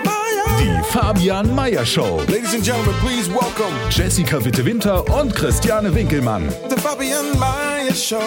Fabian 0.91 1.55
Meyer 1.55 1.85
Show. 1.85 2.17
Ladies 2.27 2.53
and 2.53 2.65
gentlemen, 2.65 2.93
please 2.99 3.29
welcome 3.29 3.73
Jessica 3.89 4.43
Witte-Winter 4.43 5.05
und 5.21 5.33
Christiane 5.33 5.95
Winkelmann. 5.95 6.49
the 6.69 6.75
Fabian 6.75 7.39
Mayer 7.39 7.93
Show. 7.93 8.19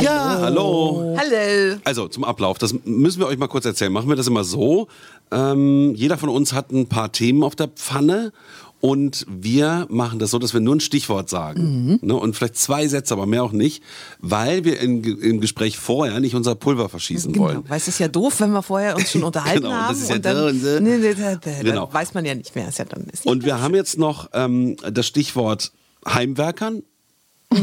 Ja, 0.00 0.38
hallo. 0.40 1.14
Hallo. 1.18 1.76
Also 1.84 2.08
zum 2.08 2.24
Ablauf, 2.24 2.56
das 2.56 2.74
müssen 2.84 3.20
wir 3.20 3.26
euch 3.26 3.36
mal 3.36 3.46
kurz 3.48 3.66
erzählen. 3.66 3.92
Machen 3.92 4.08
wir 4.08 4.16
das 4.16 4.26
immer 4.26 4.42
so. 4.42 4.88
Ähm, 5.30 5.92
jeder 5.94 6.16
von 6.16 6.30
uns 6.30 6.54
hat 6.54 6.70
ein 6.72 6.86
paar 6.88 7.12
Themen 7.12 7.42
auf 7.42 7.54
der 7.54 7.68
Pfanne 7.68 8.32
und 8.80 9.26
wir 9.28 9.86
machen 9.90 10.18
das 10.20 10.30
so, 10.30 10.38
dass 10.38 10.54
wir 10.54 10.60
nur 10.60 10.76
ein 10.76 10.80
Stichwort 10.80 11.28
sagen. 11.28 11.98
Ne? 12.00 12.14
Und 12.14 12.36
vielleicht 12.36 12.56
zwei 12.56 12.86
Sätze, 12.86 13.12
aber 13.14 13.26
mehr 13.26 13.42
auch 13.42 13.50
nicht, 13.52 13.82
weil 14.20 14.64
wir 14.64 14.80
in, 14.80 15.02
im 15.02 15.40
Gespräch 15.40 15.78
vorher 15.78 16.20
nicht 16.20 16.34
unser 16.36 16.54
Pulver 16.54 16.88
verschießen 16.88 17.32
Genau, 17.32 17.44
wollen. 17.46 17.64
weil 17.68 17.76
es 17.78 17.88
ist 17.88 17.98
ja 17.98 18.06
doof, 18.08 18.38
wenn 18.40 18.50
wir 18.52 18.62
vorher 18.62 18.94
uns 18.96 19.10
schon 19.10 19.22
unterhalten 19.24 19.62
Genau, 19.62 19.74
haben 19.74 19.88
das 19.94 20.02
ist 20.02 20.10
ja 20.10 20.16
und 20.16 20.24
dann, 20.24 20.36
da 20.36 20.46
und 20.48 20.60
so. 20.62 20.80
nee, 20.80 20.96
nee, 20.98 21.14
da, 21.14 21.34
da, 21.36 21.50
Genau. 21.62 21.92
weiß 21.92 22.14
man 22.14 22.24
ja 22.24 22.34
nicht 22.34 22.54
mehr. 22.54 22.68
Ist 22.68 22.78
ja 22.78 22.84
dann, 22.84 23.04
ist 23.12 23.26
Und 23.26 23.44
wir 23.44 23.60
haben 23.60 23.74
jetzt 23.74 23.98
noch 23.98 24.30
ähm, 24.32 24.76
das 24.92 25.06
Stichwort 25.08 25.72
Heimwerkern 26.06 26.82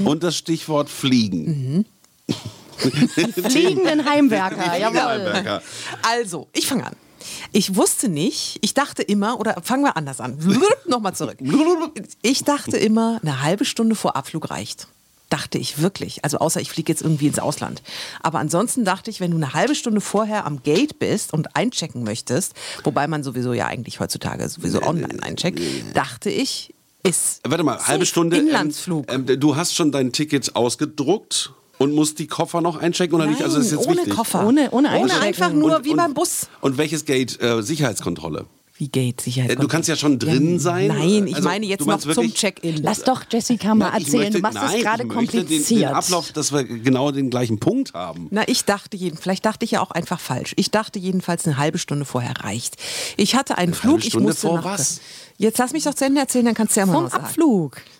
und 0.03 0.21
das 0.23 0.35
Stichwort 0.35 0.89
Fliegen. 0.89 1.85
Fliegenden 2.77 4.03
Heimwerker, 4.05 4.77
jawohl. 4.77 4.99
Heimwerker. 4.99 5.61
Also, 6.01 6.47
ich 6.53 6.67
fange 6.67 6.85
an. 6.87 6.93
Ich 7.51 7.75
wusste 7.75 8.09
nicht, 8.09 8.59
ich 8.61 8.73
dachte 8.73 9.01
immer, 9.03 9.39
oder 9.39 9.55
fangen 9.63 9.83
wir 9.83 9.97
anders 9.97 10.19
an. 10.19 10.37
Nochmal 10.87 11.15
zurück. 11.15 11.37
Ich 12.21 12.43
dachte 12.43 12.77
immer, 12.77 13.19
eine 13.21 13.41
halbe 13.41 13.65
Stunde 13.65 13.95
vor 13.95 14.15
Abflug 14.15 14.49
reicht. 14.49 14.87
Dachte 15.29 15.57
ich 15.57 15.81
wirklich. 15.81 16.23
Also 16.23 16.37
außer 16.37 16.61
ich 16.61 16.69
fliege 16.69 16.91
jetzt 16.91 17.01
irgendwie 17.01 17.27
ins 17.27 17.39
Ausland. 17.39 17.81
Aber 18.21 18.39
ansonsten 18.39 18.85
dachte 18.85 19.09
ich, 19.09 19.19
wenn 19.19 19.31
du 19.31 19.37
eine 19.37 19.53
halbe 19.53 19.75
Stunde 19.75 20.01
vorher 20.01 20.45
am 20.45 20.61
Gate 20.63 20.99
bist 20.99 21.33
und 21.33 21.55
einchecken 21.55 22.03
möchtest, 22.03 22.53
wobei 22.83 23.07
man 23.07 23.23
sowieso 23.23 23.53
ja 23.53 23.67
eigentlich 23.67 23.99
heutzutage 23.99 24.47
sowieso 24.49 24.83
online 24.83 25.23
eincheckt, 25.23 25.59
dachte 25.93 26.29
ich, 26.29 26.73
ist 27.03 27.41
Warte 27.47 27.63
mal, 27.63 27.79
halbe 27.87 28.05
Stunde. 28.05 28.37
ähm, 28.37 28.47
Inlandsflug. 28.47 29.11
Ähm, 29.11 29.25
du 29.39 29.55
hast 29.55 29.75
schon 29.75 29.91
dein 29.91 30.11
Ticket 30.11 30.55
ausgedruckt 30.55 31.53
und 31.77 31.93
musst 31.93 32.19
die 32.19 32.27
Koffer 32.27 32.61
noch 32.61 32.77
einchecken 32.77 33.15
oder 33.15 33.27
nicht? 33.27 33.41
Also 33.41 33.57
das 33.57 33.67
ist 33.67 33.71
jetzt 33.73 33.87
ohne 33.87 33.97
wichtig. 33.97 34.15
Koffer. 34.15 34.45
Ohne- 34.47 34.69
ohne 34.71 34.97
ohne 34.99 35.19
einfach 35.19 35.51
nur 35.51 35.77
Und- 35.77 35.85
wie 35.85 35.91
und, 35.91 35.97
beim 35.97 36.13
Bus. 36.13 36.47
Und 36.61 36.77
welches 36.77 37.05
Gate? 37.05 37.41
Äh, 37.41 37.61
Sicherheitskontrolle. 37.61 38.45
Wie 38.77 38.89
Gate, 38.89 39.21
Sicherheit. 39.21 39.51
Äh, 39.51 39.55
du 39.55 39.69
kannst 39.69 39.87
ja 39.87 39.95
schon 39.95 40.19
drin 40.19 40.59
sein. 40.59 40.87
Nein, 40.89 41.27
ich 41.27 41.35
Also, 41.37 41.47
meine 41.47 41.65
jetzt 41.65 41.79
du 41.79 41.85
noch 41.85 41.93
meinst 41.93 42.03
zum 42.03 42.15
wirklich- 42.17 42.33
Check-in. 42.33 42.83
Lass 42.83 43.03
doch 43.03 43.21
Jessica 43.31 43.73
mal 43.73 43.89
Nein, 43.91 44.01
erzählen. 44.01 44.17
möchte- 44.23 44.33
du 44.33 44.39
machst 44.41 44.55
nein, 44.55 44.65
das 44.73 44.81
gerade 44.81 45.05
möchte 45.05 45.31
Den, 45.37 45.45
kompliziert. 45.47 45.81
den 45.83 45.95
Ablauf, 45.95 46.31
dass 46.33 46.51
wir 46.51 46.65
genau 46.65 47.11
den 47.11 47.29
gleichen 47.29 47.57
Punkt 47.61 47.93
haben. 47.93 48.27
Na, 48.31 48.45
ich 48.49 48.65
dachte 48.65 48.97
jeden, 48.97 49.17
vielleicht 49.17 49.45
dachte 49.45 49.63
ich 49.63 49.71
ja 49.71 49.81
auch 49.81 49.91
einfach 49.91 50.19
falsch. 50.19 50.51
Ich 50.57 50.71
dachte 50.71 50.99
jedenfalls 50.99 51.45
eine 51.45 51.55
halbe 51.57 51.77
Stunde 51.77 52.03
vorher 52.03 52.33
reicht. 52.43 52.75
Ich 53.15 53.35
hatte 53.35 53.57
einen 53.57 53.73
Flug, 53.73 53.99
ich 53.99 54.07
Stunde 54.07 54.27
musste 54.27 54.47
vor 54.47 54.57
nach, 54.57 54.65
was? 54.65 54.99
Jetzt 55.37 55.57
lass 55.57 55.71
mich 55.71 55.85
doch 55.85 55.93
zu 55.93 56.03
Ende 56.03 56.19
erzählen, 56.19 56.43
dann 56.43 56.53
kannst 56.55 56.75
du 56.75 56.81
ja 56.81 56.85
mal 56.85 56.93
Vom 56.95 57.09
sagen. 57.09 57.27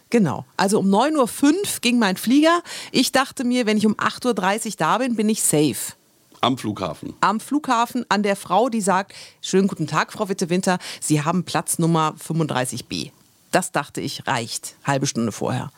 Genau. 0.09 0.45
Also 0.57 0.79
um 0.79 0.87
9.05 0.87 1.43
Uhr 1.43 1.63
ging 1.81 1.99
mein 1.99 2.17
Flieger. 2.17 2.61
Ich 2.91 3.11
dachte 3.11 3.43
mir, 3.43 3.65
wenn 3.65 3.77
ich 3.77 3.85
um 3.85 3.95
8.30 3.95 4.65
Uhr 4.65 4.73
da 4.77 4.97
bin, 4.99 5.15
bin 5.15 5.29
ich 5.29 5.43
safe. 5.43 5.93
Am 6.41 6.57
Flughafen. 6.57 7.13
Am 7.21 7.39
Flughafen 7.39 8.05
an 8.09 8.21
der 8.21 8.35
Frau, 8.35 8.69
die 8.69 8.81
sagt, 8.81 9.13
schönen 9.41 9.67
guten 9.67 9.87
Tag, 9.87 10.13
Frau 10.13 10.29
Witte-Winter, 10.29 10.77
Sie 11.01 11.23
haben 11.23 11.43
Platz 11.43 11.79
Nummer 11.79 12.13
35b. 12.23 13.11
Das 13.55 13.71
dachte 13.71 14.01
ich, 14.01 14.27
reicht. 14.27 14.75
Halbe 14.83 15.07
Stunde 15.07 15.31
vorher. 15.31 15.71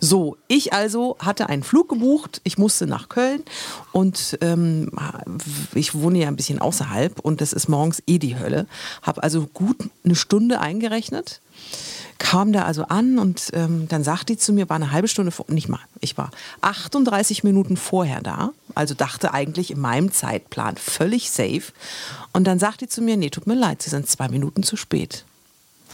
So, 0.00 0.36
ich 0.48 0.72
also 0.72 1.16
hatte 1.20 1.48
einen 1.48 1.62
Flug 1.62 1.88
gebucht. 1.88 2.40
Ich 2.42 2.58
musste 2.58 2.88
nach 2.88 3.08
Köln 3.08 3.44
und 3.92 4.36
ähm, 4.40 4.90
ich 5.72 5.94
wohne 5.94 6.18
ja 6.18 6.26
ein 6.26 6.34
bisschen 6.34 6.58
außerhalb 6.58 7.20
und 7.20 7.40
das 7.40 7.52
ist 7.52 7.68
morgens 7.68 8.02
eh 8.08 8.18
die 8.18 8.36
Hölle. 8.36 8.66
Habe 9.02 9.22
also 9.22 9.46
gut 9.46 9.76
eine 10.04 10.16
Stunde 10.16 10.60
eingerechnet 10.60 11.40
kam 12.22 12.52
da 12.52 12.62
also 12.62 12.84
an 12.84 13.18
und 13.18 13.50
ähm, 13.52 13.88
dann 13.88 14.04
sagt 14.04 14.28
die 14.28 14.38
zu 14.38 14.52
mir, 14.52 14.68
war 14.68 14.76
eine 14.76 14.92
halbe 14.92 15.08
Stunde 15.08 15.32
vor, 15.32 15.44
nicht 15.48 15.68
mal, 15.68 15.80
ich 16.00 16.16
war 16.16 16.30
38 16.60 17.42
Minuten 17.42 17.76
vorher 17.76 18.20
da, 18.22 18.52
also 18.76 18.94
dachte 18.94 19.34
eigentlich 19.34 19.72
in 19.72 19.80
meinem 19.80 20.12
Zeitplan 20.12 20.76
völlig 20.76 21.30
safe. 21.32 21.72
Und 22.32 22.44
dann 22.46 22.60
sagt 22.60 22.80
die 22.80 22.88
zu 22.88 23.02
mir, 23.02 23.16
nee, 23.16 23.28
tut 23.28 23.48
mir 23.48 23.56
leid, 23.56 23.82
Sie 23.82 23.90
sind 23.90 24.08
zwei 24.08 24.28
Minuten 24.28 24.62
zu 24.62 24.76
spät. 24.76 25.24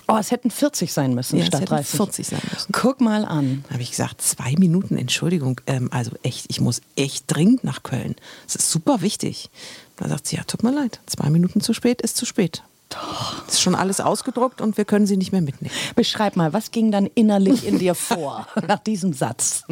Oh, 0.06 0.16
es 0.16 0.30
hätten 0.30 0.50
40 0.50 0.92
sein 0.92 1.14
müssen 1.14 1.36
Ja, 1.36 1.42
es 1.42 1.48
statt 1.48 1.62
hätten 1.62 1.74
30. 1.74 1.96
40 1.96 2.26
sein 2.26 2.40
müssen. 2.52 2.72
Guck 2.72 3.00
mal 3.00 3.24
an. 3.24 3.64
Da 3.66 3.74
habe 3.74 3.82
ich 3.82 3.90
gesagt, 3.90 4.20
zwei 4.20 4.54
Minuten, 4.58 4.98
Entschuldigung, 4.98 5.62
ähm, 5.66 5.88
also 5.92 6.10
echt, 6.22 6.46
ich 6.48 6.60
muss 6.60 6.82
echt 6.94 7.24
dringend 7.26 7.64
nach 7.64 7.82
Köln. 7.82 8.16
Das 8.44 8.56
ist 8.56 8.70
super 8.70 9.00
wichtig. 9.00 9.48
Da 9.96 10.08
sagt 10.08 10.26
sie, 10.26 10.36
ja, 10.36 10.44
tut 10.44 10.62
mir 10.62 10.72
leid, 10.72 11.00
zwei 11.06 11.30
Minuten 11.30 11.62
zu 11.62 11.72
spät 11.72 12.02
ist 12.02 12.18
zu 12.18 12.26
spät. 12.26 12.62
Ist 13.47 13.60
schon 13.60 13.75
alles 13.75 14.00
ausgedruckt 14.00 14.60
und 14.60 14.76
wir 14.76 14.84
können 14.84 15.06
sie 15.06 15.16
nicht 15.16 15.32
mehr 15.32 15.41
mitnehmen. 15.41 15.75
Beschreib 15.94 16.37
mal, 16.37 16.53
was 16.53 16.71
ging 16.71 16.91
dann 16.91 17.06
innerlich 17.15 17.66
in 17.66 17.78
dir 17.78 17.94
vor 17.94 18.47
nach 18.66 18.78
diesem 18.78 19.12
Satz? 19.12 19.65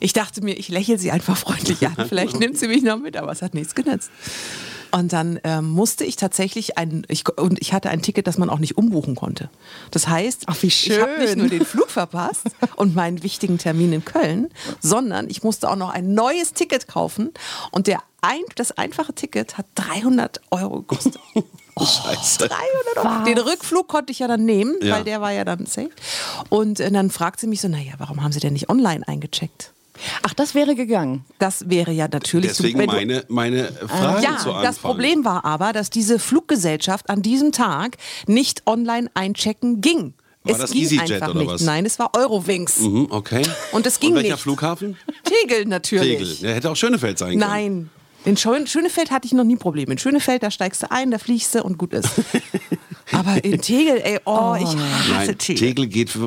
Ich 0.00 0.12
dachte 0.12 0.42
mir, 0.42 0.54
ich 0.54 0.68
lächle 0.68 0.98
sie 0.98 1.10
einfach 1.10 1.36
freundlich 1.36 1.86
an. 1.86 1.96
Vielleicht 2.08 2.38
nimmt 2.38 2.58
sie 2.58 2.68
mich 2.68 2.82
noch 2.82 2.98
mit, 2.98 3.16
aber 3.16 3.32
es 3.32 3.42
hat 3.42 3.54
nichts 3.54 3.74
genützt. 3.74 4.10
Und 4.90 5.12
dann 5.12 5.40
ähm, 5.42 5.70
musste 5.70 6.04
ich 6.04 6.14
tatsächlich 6.14 6.78
ein, 6.78 7.04
ich, 7.08 7.28
und 7.36 7.60
ich 7.60 7.72
hatte 7.72 7.90
ein 7.90 8.00
Ticket, 8.00 8.28
das 8.28 8.38
man 8.38 8.48
auch 8.48 8.60
nicht 8.60 8.78
umbuchen 8.78 9.16
konnte. 9.16 9.50
Das 9.90 10.06
heißt, 10.06 10.44
Ach, 10.46 10.56
wie 10.62 10.68
ich 10.68 10.88
habe 11.00 11.18
nicht 11.18 11.30
schön. 11.30 11.38
nur 11.40 11.48
den 11.48 11.64
Flug 11.64 11.90
verpasst 11.90 12.46
und 12.76 12.94
meinen 12.94 13.24
wichtigen 13.24 13.58
Termin 13.58 13.92
in 13.92 14.04
Köln, 14.04 14.50
sondern 14.80 15.28
ich 15.28 15.42
musste 15.42 15.68
auch 15.68 15.74
noch 15.74 15.90
ein 15.90 16.14
neues 16.14 16.52
Ticket 16.52 16.86
kaufen. 16.86 17.32
Und 17.72 17.88
der 17.88 18.04
ein, 18.20 18.42
das 18.54 18.70
einfache 18.70 19.12
Ticket 19.12 19.58
hat 19.58 19.66
300 19.74 20.40
Euro 20.50 20.82
gekostet. 20.82 21.18
Scheiße. 21.78 22.38
300 22.38 22.56
Euro. 22.98 23.24
Den 23.24 23.38
Rückflug 23.38 23.88
konnte 23.88 24.12
ich 24.12 24.20
ja 24.20 24.28
dann 24.28 24.44
nehmen, 24.44 24.76
Ja. 24.82 24.96
weil 24.96 25.04
der 25.04 25.20
war 25.20 25.32
ja 25.32 25.44
dann 25.44 25.66
safe. 25.66 25.90
Und 26.48 26.80
äh, 26.80 26.90
dann 26.90 27.10
fragt 27.10 27.40
sie 27.40 27.46
mich 27.46 27.60
so, 27.60 27.68
naja, 27.68 27.92
warum 27.98 28.22
haben 28.22 28.32
Sie 28.32 28.40
denn 28.40 28.52
nicht 28.52 28.68
online 28.70 29.06
eingecheckt? 29.08 29.72
Ach, 30.24 30.34
das 30.34 30.54
wäre 30.54 30.74
gegangen. 30.74 31.24
Das 31.38 31.68
wäre 31.70 31.92
ja 31.92 32.08
natürlich 32.08 32.50
Deswegen 32.50 32.80
du- 32.80 32.86
meine, 32.86 33.24
meine 33.28 33.72
Frage 33.86 34.22
ja, 34.24 34.36
zu 34.38 34.48
Anfang. 34.50 34.62
das 34.64 34.78
Problem 34.78 35.24
war 35.24 35.44
aber, 35.44 35.72
dass 35.72 35.88
diese 35.90 36.18
Fluggesellschaft 36.18 37.08
an 37.10 37.22
diesem 37.22 37.52
Tag 37.52 37.96
nicht 38.26 38.62
online 38.66 39.08
einchecken 39.14 39.80
ging. 39.80 40.14
War 40.42 40.52
es 40.52 40.58
das 40.58 40.70
ging 40.72 40.82
EasyJet 40.82 41.12
einfach 41.22 41.30
oder 41.30 41.40
nicht. 41.40 41.50
was? 41.52 41.60
Nein, 41.62 41.86
es 41.86 41.98
war 41.98 42.10
Eurowings. 42.16 42.80
Mhm, 42.80 43.06
okay. 43.10 43.42
Und 43.72 43.86
es 43.86 43.98
ging 44.00 44.10
Und 44.10 44.16
welcher 44.16 44.32
nicht. 44.34 44.42
Flughafen? 44.42 44.96
Tegel 45.24 45.64
natürlich. 45.66 46.18
Tegel. 46.18 46.36
Der 46.42 46.54
hätte 46.56 46.70
auch 46.70 46.76
Schönefeld 46.76 47.18
sein 47.18 47.38
können. 47.38 47.40
Nein. 47.40 47.90
In 48.24 48.36
Schön 48.36 48.66
Schönefeld 48.66 49.10
hatte 49.10 49.26
ich 49.26 49.32
noch 49.32 49.44
nie 49.44 49.56
Probleme. 49.56 49.92
In 49.92 49.98
Schönefeld, 49.98 50.42
da 50.42 50.50
steigst 50.50 50.82
du 50.82 50.90
ein, 50.90 51.10
da 51.10 51.18
fliegst 51.18 51.54
du 51.54 51.62
und 51.62 51.76
gut 51.76 51.92
ist. 51.92 52.08
Aber 53.12 53.44
in 53.44 53.60
Tegel, 53.60 54.00
ey, 54.02 54.18
oh, 54.24 54.56
ich 54.58 54.66
hasse 54.66 55.10
Nein, 55.10 55.38
Tegel. 55.38 55.74
Tegel 55.74 55.86
geht, 55.86 56.18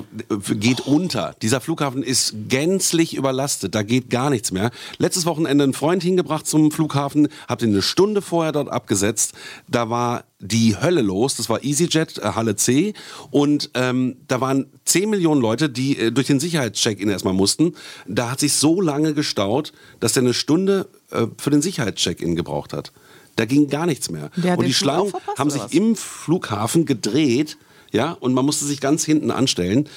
geht 0.60 0.82
unter. 0.82 1.36
Dieser 1.42 1.60
Flughafen 1.60 2.04
ist 2.04 2.36
gänzlich 2.50 3.16
überlastet. 3.16 3.74
Da 3.74 3.82
geht 3.82 4.12
gar 4.12 4.30
nichts 4.30 4.52
mehr. 4.52 4.70
Letztes 5.00 5.26
Wochenende 5.26 5.64
einen 5.64 5.74
Freund 5.74 6.04
hingebracht 6.04 6.46
zum 6.46 6.72
Flughafen, 6.72 7.30
hab 7.48 7.60
den 7.60 7.72
eine 7.72 7.82
Stunde 7.82 8.22
vorher 8.22 8.52
dort 8.52 8.70
abgesetzt. 8.70 9.34
Da 9.68 9.90
war 9.90 10.24
die 10.40 10.80
Hölle 10.80 11.02
los. 11.02 11.36
Das 11.36 11.50
war 11.50 11.64
EasyJet, 11.64 12.20
äh, 12.20 12.32
Halle 12.36 12.56
C. 12.56 12.94
Und 13.32 13.72
ähm, 13.74 14.18
da 14.28 14.40
waren 14.42 14.68
10 14.86 15.10
Millionen 15.10 15.42
Leute, 15.42 15.70
die 15.70 15.98
äh, 15.98 16.12
durch 16.12 16.28
den 16.28 16.40
Sicherheitscheck-In 16.40 17.10
erstmal 17.10 17.34
mussten. 17.34 17.74
Da 18.08 18.32
hat 18.32 18.40
sich 18.40 18.54
so 18.54 18.82
lange 18.82 19.14
gestaut, 19.14 19.74
dass 20.00 20.16
er 20.16 20.24
eine 20.24 20.34
Stunde 20.34 20.90
äh, 21.12 21.28
für 21.38 21.50
den 21.50 21.62
Sicherheitscheck-In 21.62 22.36
gebraucht 22.36 22.74
hat. 22.74 22.92
Da 23.36 23.46
ging 23.46 23.70
gar 23.70 23.86
nichts 23.86 24.10
mehr. 24.10 24.30
Der 24.36 24.58
und 24.58 24.66
die 24.66 24.74
Schlangen 24.74 25.14
haben 25.38 25.50
sich 25.50 25.62
im 25.72 25.96
Flughafen 25.96 26.86
gedreht, 26.86 27.58
ja, 27.92 28.12
und 28.12 28.34
man 28.34 28.46
musste 28.46 28.66
sich 28.66 28.82
ganz 28.82 29.06
hinten 29.06 29.32
anstellen. 29.32 29.88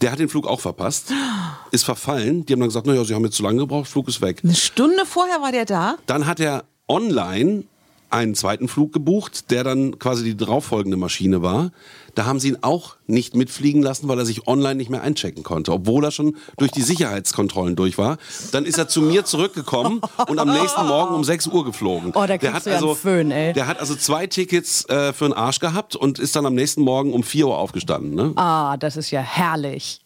Der 0.00 0.12
hat 0.12 0.18
den 0.18 0.28
Flug 0.28 0.46
auch 0.46 0.60
verpasst, 0.60 1.12
ist 1.70 1.84
verfallen. 1.84 2.44
Die 2.46 2.52
haben 2.52 2.60
dann 2.60 2.68
gesagt, 2.68 2.86
naja, 2.86 3.04
sie 3.04 3.14
haben 3.14 3.24
jetzt 3.24 3.36
zu 3.36 3.42
lange 3.42 3.58
gebraucht, 3.58 3.88
Flug 3.88 4.08
ist 4.08 4.20
weg. 4.20 4.40
Eine 4.42 4.54
Stunde 4.54 5.06
vorher 5.06 5.40
war 5.40 5.52
der 5.52 5.64
da. 5.64 5.96
Dann 6.06 6.26
hat 6.26 6.40
er 6.40 6.64
online 6.88 7.64
einen 8.10 8.34
zweiten 8.34 8.68
Flug 8.68 8.92
gebucht, 8.92 9.50
der 9.50 9.64
dann 9.64 9.98
quasi 9.98 10.24
die 10.24 10.36
darauffolgende 10.36 10.96
Maschine 10.96 11.42
war. 11.42 11.70
Da 12.14 12.24
haben 12.24 12.40
sie 12.40 12.48
ihn 12.48 12.58
auch 12.62 12.96
nicht 13.06 13.36
mitfliegen 13.36 13.82
lassen, 13.82 14.08
weil 14.08 14.18
er 14.18 14.26
sich 14.26 14.46
online 14.46 14.74
nicht 14.74 14.90
mehr 14.90 15.02
einchecken 15.02 15.42
konnte, 15.42 15.72
obwohl 15.72 16.04
er 16.04 16.10
schon 16.10 16.36
durch 16.58 16.70
die 16.70 16.82
Sicherheitskontrollen 16.82 17.76
durch 17.76 17.98
war. 17.98 18.18
Dann 18.52 18.64
ist 18.64 18.78
er 18.78 18.88
zu 18.88 19.00
mir 19.00 19.24
zurückgekommen 19.24 20.00
und 20.28 20.38
am 20.38 20.52
nächsten 20.52 20.86
Morgen 20.86 21.14
um 21.14 21.24
6 21.24 21.48
Uhr 21.48 21.64
geflogen. 21.64 22.12
Oh, 22.14 22.26
da 22.26 22.36
der 22.36 22.52
hat 22.52 22.66
du 22.66 22.70
ja 22.70 22.76
also, 22.76 22.94
Föhn, 22.94 23.30
ey. 23.30 23.52
Der 23.52 23.66
hat 23.66 23.78
also 23.78 23.94
zwei 23.94 24.26
Tickets 24.26 24.84
äh, 24.88 25.12
für 25.12 25.24
den 25.24 25.34
Arsch 25.34 25.60
gehabt 25.60 25.96
und 25.96 26.18
ist 26.18 26.34
dann 26.36 26.46
am 26.46 26.54
nächsten 26.54 26.82
Morgen 26.82 27.12
um 27.12 27.22
4 27.22 27.46
Uhr 27.46 27.58
aufgestanden. 27.58 28.14
Ne? 28.14 28.32
Ah, 28.36 28.76
das 28.76 28.96
ist 28.96 29.10
ja 29.10 29.20
herrlich. 29.20 30.00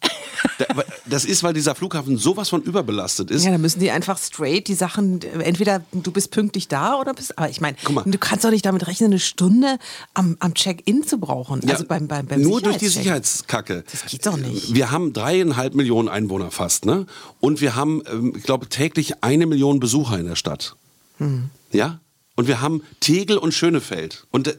Da- 0.59 0.85
Das 1.07 1.25
ist, 1.25 1.43
weil 1.43 1.53
dieser 1.55 1.75
Flughafen 1.75 2.17
sowas 2.17 2.49
von 2.49 2.63
überbelastet 2.63 3.31
ist. 3.31 3.45
Ja, 3.45 3.51
dann 3.53 3.61
müssen 3.61 3.79
die 3.81 3.91
einfach 3.91 4.19
straight 4.19 4.69
die 4.69 4.75
Sachen, 4.75 5.21
entweder 5.41 5.83
du 5.93 6.11
bist 6.11 6.31
pünktlich 6.31 6.67
da 6.69 6.99
oder 6.99 7.13
bist, 7.15 7.37
aber 7.39 7.51
ich 7.51 7.61
meine, 7.61 7.77
du 8.07 8.19
kannst 8.19 8.45
doch 8.45 8.51
nicht 8.51 8.65
damit 8.65 8.87
rechnen, 8.87 9.11
eine 9.13 9.21
Stunde 9.21 9.79
am, 10.15 10.37
am 10.41 10.55
Check-in 10.55 11.07
zu 11.07 11.19
brauchen. 11.19 11.61
Ja, 11.65 11.75
also 11.75 11.85
beim, 11.87 12.09
beim, 12.09 12.27
beim 12.27 12.41
nur 12.41 12.61
durch 12.61 12.79
die. 12.79 12.89
Sicherheitskacke. 12.89 13.85
Das 13.91 14.07
geht 14.07 14.25
doch 14.27 14.37
nicht. 14.37 14.75
Wir 14.75 14.91
haben 14.91 15.13
dreieinhalb 15.13 15.75
Millionen 15.75 16.09
Einwohner 16.09 16.51
fast, 16.51 16.85
ne? 16.87 17.07
Und 17.41 17.61
wir 17.61 17.75
haben, 17.77 18.03
ähm, 18.11 18.33
ich 18.37 18.43
glaube, 18.45 18.69
täglich 18.69 19.23
eine 19.23 19.47
Million 19.47 19.81
Besucher 19.81 20.19
in 20.19 20.27
der 20.27 20.37
Stadt. 20.37 20.77
Hm. 21.19 21.51
Ja? 21.73 22.01
Und 22.37 22.49
wir 22.49 22.61
haben 22.61 22.83
Tegel 22.99 23.39
und 23.39 23.53
Schönefeld. 23.55 24.27
Und 24.33 24.49
äh, 24.49 24.57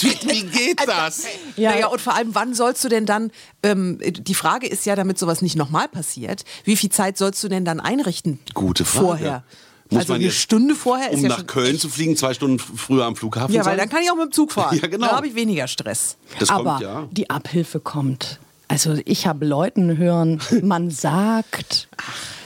wie 0.00 0.42
geht 0.42 0.80
das? 0.86 1.24
Ja. 1.56 1.70
Naja, 1.70 1.86
und 1.88 2.00
vor 2.00 2.14
allem, 2.14 2.34
wann 2.34 2.54
sollst 2.54 2.82
du 2.82 2.88
denn 2.88 3.06
dann, 3.06 3.30
ähm, 3.62 4.00
die 4.02 4.34
Frage 4.34 4.66
ist 4.66 4.84
ja, 4.84 4.96
damit 4.96 5.18
sowas 5.18 5.42
nicht 5.42 5.54
nochmal 5.56 5.88
passiert, 5.88 6.44
wie 6.64 6.76
viel 6.76 6.90
Zeit 6.90 7.18
sollst 7.18 7.42
du 7.44 7.48
denn 7.48 7.64
dann 7.64 7.78
einrichten? 7.78 8.40
Gute 8.52 8.84
Frage. 8.84 9.06
Vorher. 9.06 9.44
Muss 9.90 10.00
also 10.00 10.12
man 10.14 10.20
eine 10.20 10.24
jetzt, 10.30 10.38
Stunde 10.38 10.74
vorher 10.74 11.10
ist 11.10 11.18
Um 11.18 11.22
ja 11.22 11.28
nach 11.28 11.36
schon 11.38 11.46
Köln 11.46 11.78
zu 11.78 11.88
fliegen, 11.88 12.16
zwei 12.16 12.34
Stunden 12.34 12.58
früher 12.58 13.04
am 13.04 13.14
Flughafen 13.16 13.54
Ja, 13.54 13.60
weil 13.60 13.72
sein? 13.72 13.78
dann 13.78 13.88
kann 13.90 14.02
ich 14.02 14.10
auch 14.10 14.16
mit 14.16 14.24
dem 14.26 14.32
Zug 14.32 14.50
fahren. 14.52 14.78
Ja, 14.80 14.88
genau. 14.88 15.06
Da 15.06 15.16
habe 15.16 15.28
ich 15.28 15.34
weniger 15.36 15.68
Stress. 15.68 16.16
Das 16.40 16.48
Aber 16.48 16.72
kommt, 16.72 16.80
ja. 16.82 17.08
die 17.12 17.30
Abhilfe 17.30 17.78
kommt. 17.80 18.40
Also 18.66 18.96
ich 19.04 19.26
habe 19.26 19.44
Leuten 19.44 19.98
hören, 19.98 20.40
man 20.62 20.90
sagt, 20.90 21.88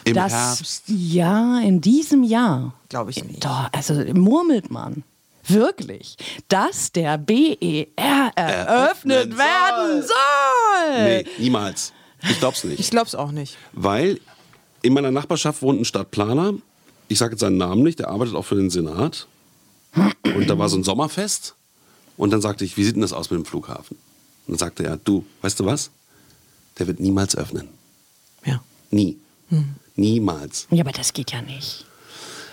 Im 0.08 0.14
dass 0.14 0.32
Herbst. 0.32 0.82
ja 0.86 1.60
in 1.60 1.80
diesem 1.80 2.22
Jahr, 2.22 2.74
Glaube 2.88 3.10
ich 3.10 3.22
nicht. 3.24 3.44
doch, 3.44 3.68
also 3.72 3.94
murmelt 4.14 4.70
man 4.70 5.02
wirklich, 5.46 6.16
dass 6.48 6.92
der 6.92 7.16
BER 7.18 7.86
eröffnet 7.96 8.36
Eröffnen 8.36 9.38
werden 9.38 10.02
soll. 10.02 11.04
Nee, 11.04 11.24
niemals. 11.38 11.92
Ich 12.28 12.38
glaub's 12.38 12.64
nicht. 12.64 12.80
Ich 12.80 12.90
glaube 12.90 13.06
es 13.06 13.14
auch 13.14 13.30
nicht. 13.30 13.56
Weil 13.72 14.20
in 14.82 14.92
meiner 14.92 15.10
Nachbarschaft 15.10 15.62
wohnt 15.62 15.80
ein 15.80 15.84
Stadtplaner. 15.84 16.54
Ich 17.08 17.18
sage 17.18 17.32
jetzt 17.32 17.40
seinen 17.40 17.56
Namen 17.56 17.82
nicht, 17.82 17.98
der 18.00 18.08
arbeitet 18.08 18.34
auch 18.34 18.44
für 18.44 18.56
den 18.56 18.70
Senat. 18.70 19.26
Und 20.34 20.48
da 20.50 20.58
war 20.58 20.68
so 20.68 20.76
ein 20.76 20.84
Sommerfest. 20.84 21.54
Und 22.16 22.30
dann 22.30 22.40
sagte 22.42 22.64
ich, 22.64 22.76
wie 22.76 22.84
sieht 22.84 22.96
denn 22.96 23.02
das 23.02 23.12
aus 23.12 23.30
mit 23.30 23.38
dem 23.38 23.44
Flughafen? 23.46 23.96
Und 24.46 24.52
dann 24.54 24.58
sagte 24.58 24.84
er, 24.84 24.96
du, 24.98 25.24
weißt 25.42 25.58
du 25.60 25.64
was? 25.64 25.90
Der 26.78 26.86
wird 26.86 27.00
niemals 27.00 27.34
öffnen. 27.36 27.68
Ja. 28.44 28.60
Nie. 28.90 29.16
Niemals. 29.98 30.68
Ja, 30.70 30.84
aber 30.84 30.92
das 30.92 31.12
geht 31.12 31.32
ja 31.32 31.42
nicht. 31.42 31.84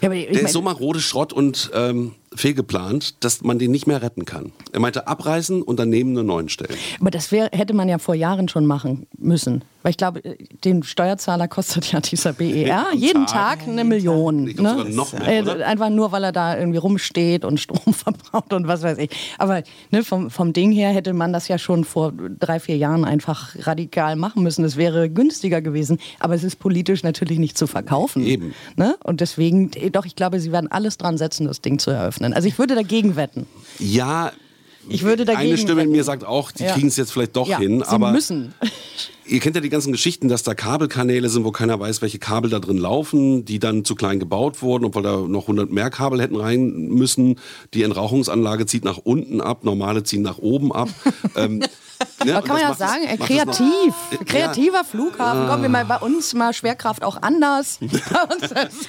Ja, 0.02 0.10
aber 0.10 0.16
ich 0.16 0.32
Der 0.32 0.42
ist 0.42 0.54
so 0.54 0.62
marode 0.62 1.00
Schrott 1.00 1.32
und 1.32 1.70
ähm, 1.74 2.16
fehlgeplant, 2.36 3.24
dass 3.24 3.42
man 3.44 3.60
den 3.60 3.72
nicht 3.72 3.88
mehr 3.88 4.02
retten 4.02 4.26
kann. 4.26 4.52
Er 4.72 4.80
meinte 4.80 5.08
abreißen 5.08 5.62
und 5.62 5.80
daneben 5.80 6.18
einen 6.18 6.28
neuen 6.28 6.50
stellen. 6.50 6.78
Aber 7.00 7.12
das 7.12 7.32
wär, 7.32 7.50
hätte 7.52 7.74
man 7.74 7.90
ja 7.90 7.98
vor 7.98 8.16
Jahren 8.16 8.48
schon 8.48 8.66
machen 8.66 9.08
müssen. 9.18 9.64
Weil 9.84 9.92
ich 9.92 9.98
glaube, 9.98 10.22
den 10.64 10.82
Steuerzahler 10.82 11.48
kostet 11.48 11.92
ja 11.92 12.00
dieser 12.00 12.34
BER 12.34 12.88
jeden 12.96 13.28
Tag. 13.28 13.60
Tag 13.60 13.68
eine 13.68 13.84
Million. 13.84 14.48
Ich 14.48 14.58
ne? 14.58 14.84
noch 14.90 15.14
mehr, 15.14 15.28
Äh, 15.28 15.42
oder? 15.44 15.68
Einfach 15.68 15.90
nur, 15.92 16.12
weil 16.12 16.24
er 16.24 16.32
da 16.32 16.58
irgendwie 16.58 16.80
rumsteht 16.80 17.46
und 17.46 17.60
Strom 17.60 17.94
verbraucht 17.94 18.52
und 18.52 18.68
was 18.68 18.82
weiß 18.82 18.98
ich. 18.98 19.12
Aber 19.38 19.62
ne, 19.92 20.04
vom, 20.04 20.32
vom 20.32 20.54
Ding 20.54 20.72
her 20.72 20.90
hätte 20.90 21.14
man 21.14 21.34
das 21.34 21.48
ja 21.48 21.60
schon 21.60 21.84
vor 21.84 22.14
drei, 22.40 22.60
vier 22.60 22.78
Jahren 22.78 23.06
einfach 23.06 23.56
radikal 23.60 24.16
machen 24.16 24.42
müssen. 24.42 24.66
Es 24.66 24.76
wäre 24.76 25.08
günstiger 25.08 25.62
gewesen. 25.62 26.00
Aber 26.20 26.34
es 26.34 26.44
ist 26.44 26.58
politisch 26.58 27.04
natürlich 27.04 27.38
nicht 27.38 27.56
zu 27.56 27.68
verkaufen. 27.68 28.24
Eben. 28.26 28.56
Ne? 28.76 28.96
Und 29.04 29.22
deswegen, 29.22 29.70
doch, 29.92 30.06
ich 30.06 30.16
glaube, 30.16 30.40
sie 30.40 30.52
werden 30.52 30.72
alles 30.72 30.98
dran 30.98 31.20
setzen, 31.20 31.46
das 31.46 31.62
Ding 31.62 31.78
zu 31.78 31.92
eröffnen. 31.92 32.25
Also 32.33 32.48
ich 32.48 32.57
würde 32.60 32.75
dagegen 32.75 33.16
wetten. 33.16 33.45
Ja, 33.80 34.31
Ich 34.88 35.01
würde 35.01 35.25
dagegen 35.25 35.48
eine 35.50 35.57
Stimme 35.57 35.81
in 35.81 35.89
mir 35.92 36.04
sagt 36.04 36.24
auch, 36.24 36.51
die 36.51 36.63
Ja. 36.63 36.74
kriegen 36.74 36.88
es 36.89 36.95
jetzt 36.95 37.12
vielleicht 37.12 37.36
doch 37.36 37.48
Ja, 37.48 37.57
hin. 37.57 37.80
sie 37.80 37.88
aber 37.88 38.12
müssen. 38.12 38.54
Ihr 39.27 39.39
kennt 39.39 39.56
ja 39.56 39.62
die 39.62 39.69
ganzen 39.69 39.92
Geschichten, 39.92 40.27
dass 40.27 40.44
da 40.44 40.54
Kabelkanäle 40.54 41.27
sind, 41.30 41.44
wo 41.44 41.51
keiner 41.51 41.80
weiß, 41.80 42.04
welche 42.04 42.19
Kabel 42.19 42.51
da 42.51 42.60
drin 42.60 42.77
laufen, 42.77 43.44
die 43.45 43.57
dann 43.57 43.83
zu 43.83 43.95
klein 43.95 44.19
gebaut 44.19 44.62
wurden, 44.62 44.86
obwohl 44.86 45.01
da 45.01 45.18
noch 45.22 45.42
100 45.48 45.72
mehr 45.72 45.89
Kabel 45.89 46.22
hätten 46.22 46.36
rein 46.36 46.89
müssen. 46.89 47.39
Die 47.74 47.81
Entrauchungsanlage 47.81 48.68
zieht 48.68 48.86
nach 48.86 48.98
unten 49.00 49.42
ab, 49.42 49.63
normale 49.63 50.04
ziehen 50.04 50.22
nach 50.22 50.38
oben 50.38 50.72
ab. 50.72 50.89
ähm, 51.36 51.63
ne, 52.26 52.38
und 52.38 52.46
kann 52.46 52.58
man 52.60 52.70
das 52.70 52.80
ja 52.80 52.88
sagen, 52.88 53.04
äh, 53.04 53.18
es 53.20 53.26
kreativ. 53.26 53.94
Kreativer 54.26 54.84
Flughafen. 54.84 55.48
Komm, 55.48 55.62
wir 55.62 55.70
mal 55.70 55.86
bei 55.86 55.98
uns 55.98 56.34
mal 56.34 56.54
Schwerkraft 56.54 57.04
auch 57.04 57.22
anders. 57.22 57.80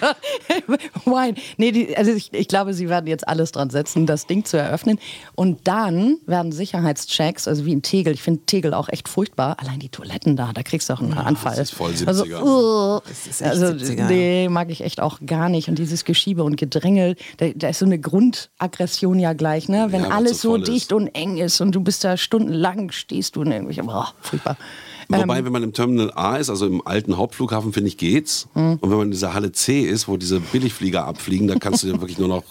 Wine. 1.04 1.34
Nee, 1.56 1.72
die, 1.72 1.96
also 1.96 2.12
ich, 2.12 2.32
ich 2.32 2.48
glaube, 2.48 2.74
sie 2.74 2.88
werden 2.88 3.06
jetzt 3.06 3.26
alles 3.28 3.52
dran 3.52 3.70
setzen, 3.70 4.06
das 4.06 4.26
Ding 4.26 4.44
zu 4.44 4.56
eröffnen. 4.56 4.98
Und 5.34 5.66
dann 5.68 6.18
werden 6.26 6.52
Sicherheitschecks, 6.52 7.48
also 7.48 7.64
wie 7.66 7.72
in 7.72 7.82
Tegel, 7.82 8.14
ich 8.14 8.22
finde 8.22 8.42
Tegel 8.46 8.74
auch 8.74 8.88
echt 8.88 9.08
furchtbar. 9.08 9.56
Allein 9.60 9.78
die 9.78 9.88
Toiletten 9.88 10.36
da, 10.36 10.52
da 10.52 10.62
kriegst 10.62 10.88
du 10.88 10.94
auch 10.94 11.00
einen 11.00 11.14
Anfall. 11.14 11.58
ist 11.58 11.74
voll 11.74 11.92
70er. 11.92 12.06
Also, 12.08 12.24
uh, 12.24 13.00
Das 13.08 13.26
ist 13.26 13.40
echt 13.42 13.50
also 13.50 13.66
70er, 13.66 14.06
nee, 14.06 14.48
mag 14.48 14.70
ich 14.70 14.82
echt 14.82 15.00
auch 15.00 15.18
gar 15.24 15.48
nicht. 15.48 15.68
Und 15.68 15.78
dieses 15.78 16.04
Geschiebe 16.04 16.42
und 16.44 16.56
Gedrängel, 16.56 17.16
da, 17.38 17.46
da 17.54 17.68
ist 17.68 17.78
so 17.78 17.86
eine 17.86 17.98
Grundaggression 17.98 19.18
ja 19.18 19.32
gleich, 19.32 19.68
ne? 19.68 19.88
Wenn 19.90 20.02
Ja, 20.04 20.10
alles 20.10 20.40
so 20.42 20.46
so 20.46 20.50
voll 20.52 20.62
ist. 20.62 20.68
dicht 20.68 20.92
und 20.92 21.08
eng 21.08 21.36
ist 21.38 21.60
und 21.60 21.72
du 21.72 21.80
bist 21.80 22.04
da 22.04 22.16
stundenlang, 22.16 22.90
stehst 22.96 23.36
du 23.36 23.42
in 23.42 23.52
irgendwelchen, 23.52 23.86
boah, 23.86 24.12
furchtbar. 24.20 24.56
Wobei, 25.08 25.38
Ähm, 25.38 25.44
wenn 25.44 25.52
man 25.52 25.62
im 25.62 25.72
Terminal 25.72 26.12
A 26.14 26.36
ist, 26.36 26.50
also 26.50 26.66
im 26.66 26.84
alten 26.86 27.16
Hauptflughafen, 27.16 27.72
finde 27.72 27.88
ich, 27.88 27.96
geht's. 27.96 28.48
Hm. 28.54 28.78
Und 28.80 28.90
wenn 28.90 28.98
man 28.98 29.06
in 29.06 29.12
dieser 29.12 29.34
Halle 29.34 29.52
C 29.52 29.82
ist, 29.82 30.08
wo 30.08 30.16
diese 30.16 30.40
Billigflieger 30.40 31.04
abfliegen, 31.04 31.46
da 31.46 31.54
kannst 31.56 31.82
du 31.82 31.86
ja 31.86 31.92
wirklich 32.00 32.18
nur 32.18 32.28
noch 32.28 32.42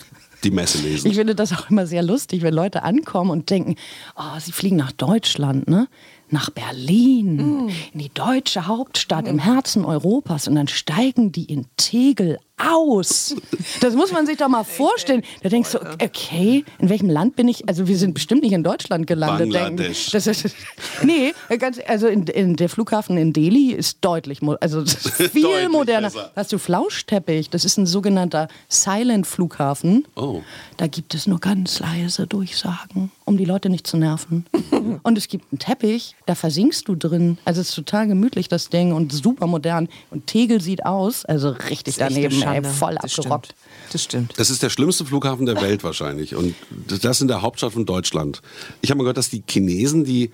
die 0.43 0.51
Messe 0.51 0.77
lesen. 0.77 1.09
Ich 1.09 1.15
finde 1.15 1.35
das 1.35 1.51
auch 1.53 1.69
immer 1.69 1.87
sehr 1.87 2.03
lustig, 2.03 2.43
wenn 2.43 2.53
Leute 2.53 2.83
ankommen 2.83 3.31
und 3.31 3.49
denken, 3.49 3.75
oh, 4.15 4.39
sie 4.39 4.51
fliegen 4.51 4.75
nach 4.75 4.91
Deutschland, 4.91 5.67
ne? 5.67 5.87
Nach 6.29 6.49
Berlin, 6.49 7.69
in 7.93 7.99
die 7.99 8.09
deutsche 8.11 8.65
Hauptstadt 8.65 9.27
im 9.27 9.37
Herzen 9.37 9.85
Europas 9.85 10.47
und 10.47 10.55
dann 10.55 10.67
steigen 10.67 11.31
die 11.31 11.45
in 11.45 11.67
Tegel 11.77 12.39
aus. 12.57 13.35
Das 13.81 13.95
muss 13.95 14.11
man 14.11 14.25
sich 14.25 14.37
doch 14.37 14.47
mal 14.47 14.63
vorstellen. 14.63 15.23
Da 15.43 15.49
denkst 15.49 15.71
du, 15.73 15.79
okay, 16.03 16.63
in 16.79 16.89
welchem 16.89 17.09
Land 17.09 17.35
bin 17.35 17.47
ich? 17.47 17.67
Also 17.67 17.87
wir 17.87 17.97
sind 17.97 18.13
bestimmt 18.13 18.43
nicht 18.43 18.53
in 18.53 18.63
Deutschland 18.63 19.07
gelandet. 19.07 19.51
Bangladesch. 19.51 20.11
Das 20.11 20.27
ist, 20.27 20.55
nee, 21.03 21.33
ganz, 21.59 21.79
also 21.85 22.07
in, 22.07 22.23
in 22.27 22.55
der 22.55 22.69
Flughafen 22.69 23.17
in 23.17 23.33
Delhi 23.33 23.71
ist 23.71 23.97
deutlich, 24.01 24.39
also 24.61 24.81
das 24.81 25.05
ist 25.05 25.21
viel 25.31 25.43
Deutlich 25.43 25.69
moderner. 25.69 26.09
besser. 26.09 26.31
Hast 26.35 26.53
du 26.53 26.57
Flauschteppich, 26.57 27.49
das 27.49 27.65
ist 27.65 27.77
ein 27.77 27.85
sogenannter 27.85 28.47
Silent-Flughafen. 28.69 30.07
Oh. 30.15 30.41
Da 30.77 30.87
gibt 30.87 31.13
es 31.13 31.27
nur 31.27 31.39
ganz 31.39 31.79
leise 31.79 32.27
Durchsagen, 32.27 33.11
um 33.25 33.37
die 33.37 33.45
Leute 33.45 33.69
nicht 33.69 33.85
zu 33.85 33.97
nerven. 33.97 34.45
und 35.03 35.17
es 35.17 35.27
gibt 35.27 35.45
einen 35.51 35.59
Teppich, 35.59 36.15
da 36.25 36.35
versinkst 36.35 36.87
du 36.87 36.95
drin. 36.95 37.37
Also 37.43 37.61
es 37.61 37.69
ist 37.69 37.75
total 37.75 38.07
gemütlich, 38.07 38.47
das 38.47 38.69
Ding, 38.69 38.93
und 38.93 39.11
super 39.11 39.47
modern. 39.47 39.89
Und 40.09 40.27
Tegel 40.27 40.61
sieht 40.61 40.85
aus, 40.85 41.25
also 41.25 41.49
richtig 41.49 41.97
Das 41.97 42.13
daneben, 42.45 42.65
ey, 42.65 42.71
Schande. 42.71 42.77
voll 42.79 42.95
Das 43.01 43.17
abgerockt. 43.19 43.45
stimmt. 43.47 43.93
Das 43.93 44.03
stimmt. 44.03 44.33
Das 44.37 44.49
ist 44.49 44.63
der 44.63 44.69
schlimmste 44.69 45.05
Flughafen 45.05 45.45
der 45.45 45.61
Welt 45.61 45.83
wahrscheinlich. 45.83 46.35
Und 46.35 46.55
das 47.01 47.21
in 47.21 47.27
der 47.27 47.41
Hauptstadt 47.41 47.73
von 47.73 47.85
Deutschland. 47.85 48.41
Ich 48.81 48.89
habe 48.89 48.97
mal 48.97 49.03
gehört, 49.03 49.17
dass 49.17 49.29
die 49.29 49.43
Chinesen, 49.47 50.03
die 50.05 50.31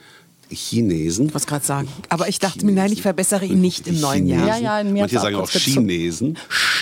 Chinesen. 0.53 1.27
Ich 1.27 1.33
wollte 1.33 1.47
gerade 1.47 1.65
sagen. 1.65 1.87
Aber 2.09 2.27
ich 2.27 2.37
dachte 2.39 2.65
mir, 2.65 2.73
nein, 2.73 2.91
ich 2.91 3.01
verbessere 3.01 3.45
ihn 3.45 3.61
nicht 3.61 3.87
im 3.87 4.01
neuen 4.01 4.27
Jahr. 4.27 4.39
Chinesen. 4.41 4.63
Ja, 4.63 4.75
ja, 4.75 4.81
in 4.81 4.91
mir 4.93 4.99
Manche 5.03 5.19
sagen 5.19 5.35
auch 5.35 5.39
kurz 5.49 5.53
gezuckt. 5.53 5.75
Chinesen. 5.75 6.37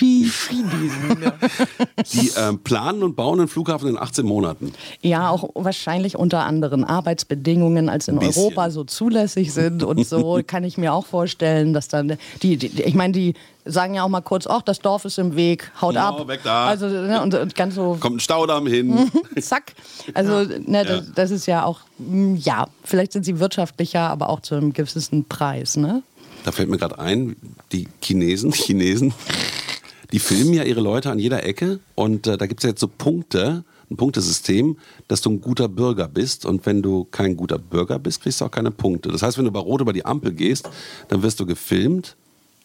Die 2.12 2.32
ähm, 2.36 2.58
planen 2.60 3.02
und 3.02 3.14
bauen 3.16 3.38
einen 3.38 3.48
Flughafen 3.48 3.88
in 3.88 3.96
18 3.98 4.24
Monaten. 4.26 4.72
Ja, 5.02 5.30
auch 5.30 5.50
wahrscheinlich 5.54 6.16
unter 6.16 6.44
anderen 6.44 6.84
Arbeitsbedingungen, 6.84 7.88
als 7.88 8.08
in. 8.08 8.18
Europa 8.18 8.70
so 8.70 8.84
zulässig 8.84 9.52
sind 9.52 9.82
und 9.82 10.06
so 10.06 10.40
kann 10.46 10.64
ich 10.64 10.76
mir 10.78 10.92
auch 10.92 11.06
vorstellen, 11.06 11.72
dass 11.72 11.88
dann 11.88 12.16
die, 12.42 12.56
die 12.56 12.68
die- 12.70 12.82
ich 12.82 12.94
meine, 12.94 13.12
die 13.12 13.34
sagen 13.64 13.94
ja 13.94 14.02
auch 14.04 14.08
mal 14.08 14.20
kurz, 14.20 14.46
ach, 14.46 14.62
das 14.62 14.78
Dorf 14.80 15.04
ist 15.04 15.18
im 15.18 15.36
Weg, 15.36 15.70
haut 15.80 15.94
Ja, 15.94 16.08
ab. 16.08 16.28
weg 16.28 16.40
da. 16.44 16.66
Also 16.66 16.86
ne, 16.88 17.22
und, 17.22 17.34
und 17.34 17.54
ganz 17.54 17.74
so 17.74 17.96
Kommt 18.00 18.16
ein 18.16 18.20
Staudamm 18.20 18.66
hin. 18.66 19.10
zack. 19.40 19.74
Also 20.14 20.42
ne, 20.42 20.84
das, 20.84 21.12
das 21.14 21.30
ist 21.30 21.46
ja 21.46 21.64
auch 21.64 21.80
mm, 21.98 22.36
ja, 22.36 22.66
vielleicht 22.84 23.12
sind 23.12 23.24
sie 23.24 23.38
wirtschaftlicher, 23.38 24.00
aber 24.00 24.28
auch 24.28 24.40
zu 24.40 24.54
einem 24.54 24.72
gewissen 24.72 25.24
Preis, 25.26 25.76
ne? 25.76 26.02
Da 26.44 26.52
fällt 26.52 26.70
mir 26.70 26.78
gerade 26.78 26.98
ein, 26.98 27.36
die 27.72 27.86
Chinesen, 28.02 28.52
Chinesen, 28.52 29.12
die 30.12 30.18
filmen 30.18 30.54
ja 30.54 30.62
ihre 30.64 30.80
Leute 30.80 31.10
an 31.10 31.18
jeder 31.18 31.44
Ecke 31.44 31.80
und 31.94 32.26
äh, 32.26 32.38
da 32.38 32.46
gibt 32.46 32.60
es 32.60 32.64
ja 32.64 32.70
jetzt 32.70 32.80
so 32.80 32.88
Punkte, 32.88 33.64
ein 33.90 33.96
Punktesystem, 33.96 34.78
dass 35.08 35.20
du 35.20 35.30
ein 35.30 35.40
guter 35.40 35.68
Bürger 35.68 36.08
bist 36.08 36.46
und 36.46 36.64
wenn 36.64 36.80
du 36.80 37.06
kein 37.10 37.36
guter 37.36 37.58
Bürger 37.58 37.98
bist, 37.98 38.22
kriegst 38.22 38.40
du 38.40 38.44
auch 38.46 38.50
keine 38.50 38.70
Punkte. 38.70 39.10
Das 39.10 39.22
heißt, 39.22 39.36
wenn 39.36 39.44
du 39.44 39.50
bei 39.50 39.58
Rot 39.60 39.80
über 39.80 39.92
die 39.92 40.04
Ampel 40.06 40.32
gehst, 40.32 40.70
dann 41.08 41.22
wirst 41.22 41.40
du 41.40 41.46
gefilmt 41.46 42.16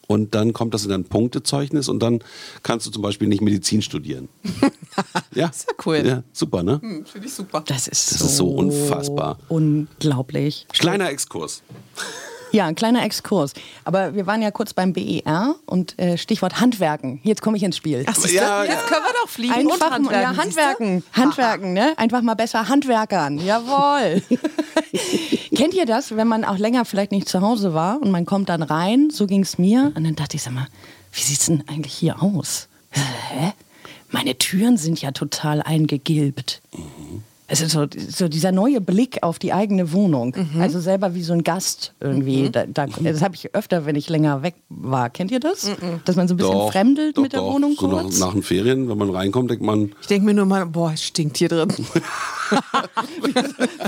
Und 0.07 0.35
dann 0.35 0.53
kommt 0.53 0.73
das 0.73 0.83
in 0.83 0.89
dein 0.89 1.03
Punktezeugnis 1.05 1.89
und 1.89 1.99
dann 1.99 2.19
kannst 2.63 2.85
du 2.85 2.91
zum 2.91 3.01
Beispiel 3.01 3.27
nicht 3.27 3.41
Medizin 3.41 3.81
studieren. 3.81 4.29
ja, 5.33 5.47
Ist 5.47 5.67
ja 5.67 5.73
cool. 5.85 6.03
Ja, 6.05 6.23
super, 6.31 6.63
ne? 6.63 6.79
Finde 7.05 7.27
ich 7.27 7.33
super. 7.33 7.63
Das 7.65 7.87
ist, 7.87 8.11
Das 8.11 8.19
so, 8.19 8.25
ist 8.25 8.37
so 8.37 8.47
unfassbar. 8.49 9.39
Unglaublich. 9.47 10.67
Kleiner 10.71 11.09
Exkurs. 11.09 11.63
Ja, 12.55 12.67
ein 12.67 12.75
kleiner 12.75 13.03
Exkurs. 13.03 13.53
Aber 13.83 14.15
wir 14.15 14.25
waren 14.27 14.41
ja 14.41 14.49
kurz 14.49 14.73
beim 14.73 14.93
BER 14.93 15.55
und 15.65 15.99
äh, 15.99 16.17
Stichwort 16.17 16.61
Handwerken. 16.61 17.19
Jetzt 17.21 17.41
komme 17.41 17.57
ich 17.57 17.63
ins 17.63 17.75
Spiel. 17.75 18.05
Ach, 18.07 18.13
du, 18.15 18.29
Ja, 18.29 18.63
jetzt 18.63 18.73
ja. 18.73 18.79
können 18.87 19.03
wir 19.05 19.13
doch 19.21 19.27
fliegen 19.29 19.53
Einfach 19.53 19.87
und 19.87 19.93
handwerken. 20.09 20.21
ja? 20.37 20.37
Handwerken. 20.43 21.03
Handwerken, 21.11 21.73
ne? 21.73 21.93
Einfach 21.97 22.21
mal 22.21 22.35
besser 22.35 22.69
Handwerkern. 22.69 23.39
Jawohl. 23.39 24.21
Kennt 25.55 25.73
ihr 25.73 25.85
das, 25.85 26.15
wenn 26.15 26.29
man 26.29 26.45
auch 26.45 26.57
länger 26.57 26.85
vielleicht 26.85 27.11
nicht 27.11 27.27
zu 27.27 27.41
Hause 27.41 27.73
war 27.73 28.01
und 28.01 28.09
man 28.11 28.25
kommt 28.25 28.47
dann 28.47 28.63
rein, 28.63 29.09
so 29.11 29.27
ging 29.27 29.41
es 29.41 29.57
mir, 29.57 29.91
und 29.95 30.05
dann 30.05 30.15
dachte 30.15 30.37
ich, 30.37 30.43
sag 30.43 30.53
mal, 30.53 30.67
wie 31.11 31.21
sieht's 31.21 31.47
denn 31.47 31.63
eigentlich 31.67 31.93
hier 31.93 32.23
aus? 32.23 32.69
Hä? 32.91 33.51
Meine 34.11 34.37
Türen 34.37 34.77
sind 34.77 35.01
ja 35.01 35.11
total 35.11 35.61
eingegilbt. 35.61 36.61
Es 37.47 37.61
ist 37.61 37.71
so, 37.73 37.85
so 38.09 38.27
dieser 38.27 38.51
neue 38.51 38.81
Blick 38.81 39.21
auf 39.21 39.37
die 39.37 39.53
eigene 39.53 39.91
Wohnung. 39.91 40.35
Mhm. 40.35 40.59
Also 40.61 40.79
selber 40.79 41.13
wie 41.13 41.21
so 41.21 41.33
ein 41.33 41.43
Gast 41.43 41.93
irgendwie. 41.99 42.49
Da, 42.49 42.65
da, 42.65 42.87
das 42.87 43.21
habe 43.21 43.35
ich 43.35 43.53
öfter, 43.53 43.85
wenn 43.85 43.95
ich 43.95 44.09
länger 44.09 44.41
weg 44.41 44.55
war. 44.69 45.11
Kennt 45.11 45.29
ihr 45.29 45.39
das? 45.39 45.69
Dass 46.05 46.15
man 46.15 46.27
so 46.27 46.33
ein 46.33 46.37
bisschen 46.37 46.53
Doch, 46.53 46.71
fremdelt 46.71 47.17
doch, 47.17 47.21
mit 47.21 47.33
der 47.33 47.41
doch. 47.41 47.53
Wohnung 47.53 47.75
so 47.79 47.87
nach, 47.87 48.01
kurz? 48.03 48.17
nach 48.19 48.33
den 48.33 48.41
Ferien, 48.41 48.89
wenn 48.89 48.97
man 48.97 49.11
reinkommt, 49.11 49.51
denkt 49.51 49.63
man, 49.63 49.93
Ich 50.01 50.07
denke 50.07 50.25
mir 50.25 50.33
nur 50.33 50.45
mal, 50.47 50.65
boah, 50.65 50.91
es 50.93 51.03
stinkt 51.03 51.37
hier 51.37 51.49
drin. 51.49 51.69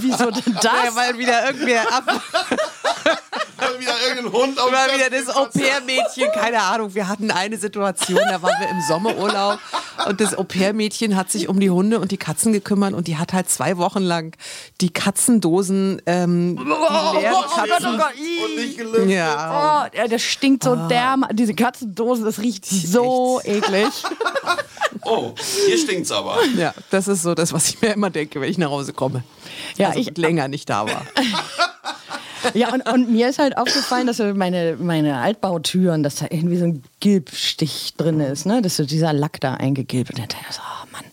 Wieso 0.01 0.29
denn 0.31 0.53
das? 0.53 0.63
Ja, 0.63 0.95
weil 0.95 1.17
wieder 1.17 1.47
irgendwer 1.47 1.81
ab, 1.91 2.03
wieder 3.79 3.93
irgendein 4.07 4.33
Hund 4.33 4.59
auf 4.59 4.71
mal 4.71 4.87
wieder 4.95 5.09
das 5.09 5.35
Au-pair-Mädchen, 5.35 6.31
keine 6.33 6.61
Ahnung. 6.61 6.93
Wir 6.95 7.07
hatten 7.07 7.31
eine 7.31 7.57
Situation, 7.57 8.19
da 8.29 8.41
waren 8.41 8.53
wir 8.59 8.69
im 8.69 8.81
Sommerurlaub 8.87 9.59
und 10.07 10.21
das 10.21 10.37
Au-pair-Mädchen 10.37 11.15
hat 11.15 11.31
sich 11.31 11.47
um 11.49 11.59
die 11.59 11.69
Hunde 11.69 11.99
und 11.99 12.11
die 12.11 12.17
Katzen 12.17 12.53
gekümmert 12.53 12.93
und 12.93 13.07
die 13.07 13.17
hat 13.17 13.33
halt 13.33 13.49
zwei 13.49 13.77
Wochen 13.77 14.01
lang 14.01 14.35
die 14.81 14.89
Katzendosen, 14.91 16.01
ähm, 16.05 16.57
leeren 16.57 17.43
Katzen. 17.55 17.99
und 17.99 18.55
nicht 18.55 18.77
gelüftet. 18.77 19.09
Ja. 19.09 19.87
Oh, 19.93 20.07
das 20.07 20.21
stinkt 20.21 20.63
so 20.63 20.75
derm. 20.75 21.25
Diese 21.31 21.53
Katzendosen, 21.53 22.25
das 22.25 22.39
riecht 22.39 22.65
so 22.65 23.41
eklig. 23.43 23.87
Oh, 25.03 25.33
hier 25.67 25.77
stinkt's 25.77 26.11
aber. 26.11 26.37
ja, 26.57 26.73
das 26.89 27.07
ist 27.07 27.21
so 27.21 27.33
das, 27.33 27.53
was 27.53 27.69
ich 27.69 27.81
mir 27.81 27.93
immer 27.93 28.09
denke, 28.09 28.41
wenn 28.41 28.49
ich 28.49 28.57
nach 28.57 28.69
Hause 28.69 28.91
komme. 28.91 29.23
Ja, 29.77 29.89
also 29.89 29.99
ich- 29.99 30.17
länger 30.17 30.47
nicht 30.49 30.69
da 30.69 30.85
war. 30.85 31.01
Ja, 32.53 32.73
und, 32.73 32.87
und 32.91 33.11
mir 33.11 33.29
ist 33.29 33.39
halt 33.39 33.57
aufgefallen, 33.57 34.07
dass 34.07 34.17
so 34.17 34.33
meine, 34.33 34.77
meine 34.79 35.17
Altbautüren, 35.17 36.03
dass 36.03 36.15
da 36.15 36.27
irgendwie 36.29 36.57
so 36.57 36.65
ein 36.65 36.83
Gilbstich 36.99 37.93
drin 37.97 38.19
ist, 38.19 38.45
ne? 38.45 38.61
dass 38.61 38.77
so 38.77 38.85
dieser 38.85 39.13
Lack 39.13 39.39
da 39.41 39.55
eingegilbt. 39.55 40.11
Und 40.11 40.19
dann 40.19 40.27
dachte 40.27 40.43
ich 40.49 40.55
so, 40.55 40.61
oh 40.61 40.87
Mann. 40.91 41.03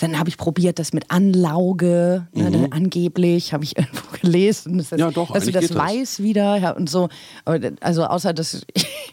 Dann 0.00 0.16
habe 0.18 0.28
ich 0.28 0.36
probiert, 0.36 0.78
das 0.78 0.92
mit 0.92 1.10
Anlauge, 1.10 2.28
ne, 2.32 2.50
dann 2.52 2.72
angeblich, 2.72 3.52
habe 3.52 3.64
ich 3.64 3.76
irgendwo 3.76 4.16
gelesen, 4.20 4.78
dass, 4.78 4.90
das, 4.90 4.98
Mhm. 4.98 5.04
Ja, 5.06 5.10
doch, 5.10 5.32
dass 5.32 5.44
du 5.44 5.50
das 5.50 5.68
das. 5.68 5.76
weiß 5.76 6.22
wieder 6.22 6.56
ja, 6.56 6.70
und 6.70 6.88
so. 6.88 7.08
Aber, 7.44 7.58
also 7.80 8.04
außer, 8.04 8.32
dass 8.32 8.62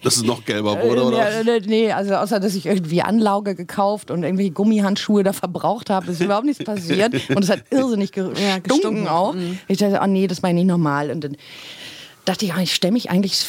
Dass 0.06 0.18
es 0.18 0.24
noch 0.24 0.46
gelber 0.46 0.82
wurde, 0.82 1.04
oder? 1.04 1.44
Nee, 1.44 1.60
nee, 1.66 1.92
also 1.92 2.14
außer 2.16 2.40
dass 2.40 2.54
ich 2.56 2.68
irgendwie 2.68 3.02
Anlauge 3.02 3.56
gekauft 3.56 4.12
und 4.12 4.24
irgendwelche 4.24 4.52
Gummihandschuhe 4.52 5.24
da 5.24 5.34
verbraucht 5.34 5.90
habe, 5.90 6.12
ist 6.12 6.22
überhaupt 6.22 6.46
nichts 6.46 6.64
passiert. 6.64 7.14
Und 7.30 7.44
es 7.44 7.50
hat 7.50 7.64
irrsinnig 7.72 8.12
gestunken, 8.12 8.42
Ja, 8.42 8.60
gestunken. 8.60 9.08
auch. 9.08 9.36
Ich 9.68 9.80
dachte, 9.80 10.00
oh 10.04 10.08
nee, 10.08 10.28
das 10.28 10.44
war 10.44 10.54
nicht 10.54 10.68
normal. 10.68 11.10
Und 11.10 11.24
dann 11.24 11.36
dachte 12.26 12.46
ich, 12.46 12.54
oh, 12.56 12.60
ich 12.60 12.74
stelle 12.74 12.94
mich 12.94 13.10
eigentlich, 13.10 13.46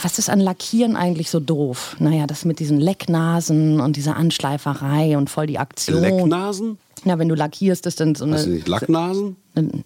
was 0.00 0.18
ist 0.18 0.28
an 0.28 0.40
Lackieren 0.40 0.96
eigentlich 0.96 1.30
so 1.30 1.38
doof? 1.40 1.96
Naja, 2.00 2.26
das 2.26 2.44
mit 2.44 2.58
diesen 2.58 2.80
Lecknasen 2.80 3.80
und 3.80 3.96
dieser 3.96 4.16
Anschleiferei 4.16 5.16
und 5.16 5.30
voll 5.30 5.46
die 5.46 5.58
Aktion. 5.58 6.00
Lecknasen? 6.02 6.78
Ja, 7.04 7.18
wenn 7.18 7.28
du 7.28 7.34
lackierst, 7.34 7.84
ist 7.86 7.98
dann 8.00 8.14
so 8.14 8.24
eine. 8.24 8.36
Hast 8.36 8.46
du 8.46 8.50
nicht 8.50 8.68
Lacknasen? 8.68 9.36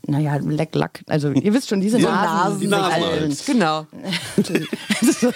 Naja, 0.06 0.36
Leck, 0.36 0.74
Lack. 0.74 1.00
Also, 1.08 1.30
ihr 1.30 1.54
wisst 1.54 1.68
schon, 1.68 1.80
diese 1.80 1.98
Ja, 1.98 2.10
Nasen. 2.10 2.60
die 2.60 2.66
Nasen 2.66 2.92
allen. 2.92 3.20
halt. 3.20 3.42
Genau. 3.46 3.86
So 5.02 5.32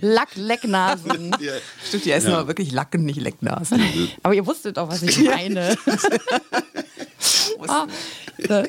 Lack, 0.00 0.28
Lecknasen. 0.36 1.36
Stimmt, 1.86 2.04
die 2.04 2.10
essen 2.10 2.32
aber 2.32 2.48
wirklich 2.48 2.72
Lacken, 2.72 3.04
nicht 3.04 3.20
Lecknasen. 3.20 3.80
Aber 4.22 4.34
ihr 4.34 4.46
wusstet 4.46 4.76
doch, 4.78 4.88
was 4.88 5.02
ich 5.02 5.22
meine. 5.24 5.76
ah, 7.68 7.86
so. 8.48 8.62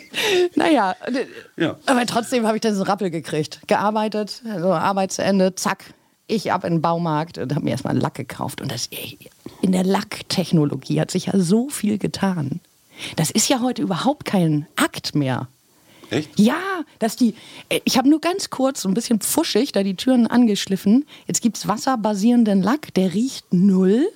Naja, 0.56 0.96
Ja. 1.58 1.78
aber 1.86 2.06
trotzdem 2.06 2.46
habe 2.46 2.58
ich 2.58 2.62
dann 2.62 2.74
so 2.76 2.82
einen 2.82 2.90
Rappel 2.90 3.10
gekriegt. 3.12 3.62
Gearbeitet, 3.68 4.42
also 4.52 4.74
Arbeit 4.74 5.12
zu 5.12 5.24
Ende, 5.24 5.56
zack. 5.56 5.86
Ich 6.30 6.52
ab 6.54 6.64
in 6.64 6.74
den 6.76 6.82
Baumarkt 6.82 7.38
und 7.38 7.54
habe 7.54 7.66
mir 7.66 7.72
erstmal 7.72 7.92
einen 7.92 8.02
Lack 8.02 8.16
gekauft. 8.16 8.62
Und 8.62 8.72
das, 8.72 8.88
ey, 8.92 9.18
in 9.62 9.72
der 9.72 9.84
Lacktechnologie 9.84 11.00
hat 11.02 11.12
sich 11.12 11.28
ja 11.28 11.34
so 11.40 11.70
viel 11.70 11.98
getan. 11.98 12.60
Das 13.16 13.32
ist 13.32 13.48
ja 13.50 13.62
heute 13.62 13.82
überhaupt 13.82 14.26
kein 14.26 14.68
Akt 14.76 15.16
mehr. 15.16 15.48
Echt? 16.12 16.40
Ja, 16.40 16.58
dass 16.98 17.16
die. 17.16 17.36
äh, 17.70 17.82
Ich 17.84 17.98
habe 17.98 18.10
nur 18.10 18.20
ganz 18.20 18.50
kurz, 18.50 18.82
so 18.82 18.90
ein 18.90 18.96
bisschen 18.96 19.20
pfuschig, 19.20 19.72
da 19.74 19.84
die 19.84 19.96
Türen 19.96 20.26
angeschliffen. 20.26 21.06
Jetzt 21.28 21.42
gibt 21.42 21.58
es 21.58 21.68
wasserbasierenden 21.68 22.64
Lack, 22.64 22.94
der 22.96 23.14
riecht 23.14 23.54
null. 23.54 24.10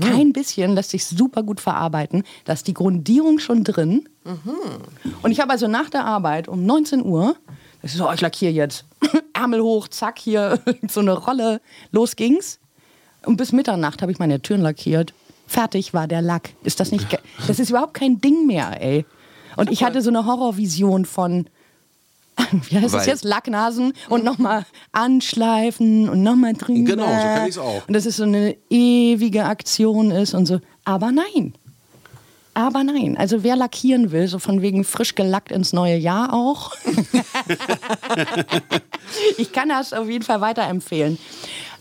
Kein 0.00 0.32
bisschen, 0.32 0.74
lässt 0.74 0.90
sich 0.90 1.04
super 1.04 1.42
gut 1.42 1.60
verarbeiten. 1.60 2.24
Da 2.46 2.54
ist 2.54 2.66
die 2.66 2.72
Grundierung 2.74 3.38
schon 3.40 3.62
drin. 3.62 4.08
Und 5.22 5.30
ich 5.30 5.40
habe 5.40 5.52
also 5.52 5.68
nach 5.68 5.90
der 5.90 6.04
Arbeit 6.06 6.48
um 6.48 6.64
19 6.64 7.04
Uhr, 7.04 7.36
ich 7.82 7.92
so, 7.92 8.08
oh, 8.08 8.12
ich 8.14 8.20
lackiere 8.22 8.52
jetzt. 8.52 8.86
Ärmel 9.34 9.60
hoch, 9.62 9.88
zack, 9.88 10.18
hier 10.18 10.58
so 10.88 11.00
eine 11.00 11.12
Rolle. 11.12 11.60
Los 11.92 12.16
ging's. 12.16 12.58
Und 13.26 13.36
bis 13.36 13.52
Mitternacht 13.52 14.00
habe 14.02 14.12
ich 14.12 14.18
meine 14.18 14.40
Türen 14.40 14.62
lackiert. 14.62 15.12
Fertig 15.46 15.92
war 15.94 16.06
der 16.08 16.22
Lack. 16.22 16.50
Ist 16.62 16.80
das 16.80 16.90
nicht. 16.90 17.06
Das 17.46 17.58
ist 17.58 17.68
überhaupt 17.70 17.94
kein 17.94 18.20
Ding 18.20 18.46
mehr, 18.46 18.80
ey. 18.80 19.04
Und 19.56 19.70
ich 19.70 19.84
hatte 19.84 20.00
so 20.02 20.10
eine 20.10 20.24
Horrorvision 20.26 21.04
von. 21.04 21.46
Wie 22.68 22.76
heißt 22.76 22.86
es 22.86 22.92
Weil- 22.92 23.06
jetzt? 23.06 23.24
Lacknasen 23.24 23.92
und 24.08 24.24
nochmal 24.24 24.64
anschleifen 24.92 26.08
und 26.08 26.22
nochmal 26.22 26.54
drüber. 26.54 26.90
Genau, 26.90 27.06
so 27.06 27.12
kenn 27.12 27.46
ich's 27.46 27.58
auch. 27.58 27.86
Und 27.86 27.94
dass 27.94 28.06
es 28.06 28.16
so 28.16 28.24
eine 28.24 28.56
ewige 28.70 29.44
Aktion 29.44 30.10
ist 30.10 30.34
und 30.34 30.46
so. 30.46 30.60
Aber 30.84 31.12
nein. 31.12 31.54
Aber 32.54 32.84
nein. 32.84 33.16
Also 33.16 33.42
wer 33.42 33.56
lackieren 33.56 34.10
will, 34.12 34.28
so 34.28 34.38
von 34.38 34.62
wegen 34.62 34.84
frisch 34.84 35.14
gelackt 35.14 35.52
ins 35.52 35.72
neue 35.72 35.96
Jahr 35.96 36.32
auch. 36.32 36.72
ich 39.38 39.52
kann 39.52 39.68
das 39.68 39.92
auf 39.92 40.08
jeden 40.08 40.24
Fall 40.24 40.40
weiterempfehlen. 40.40 41.18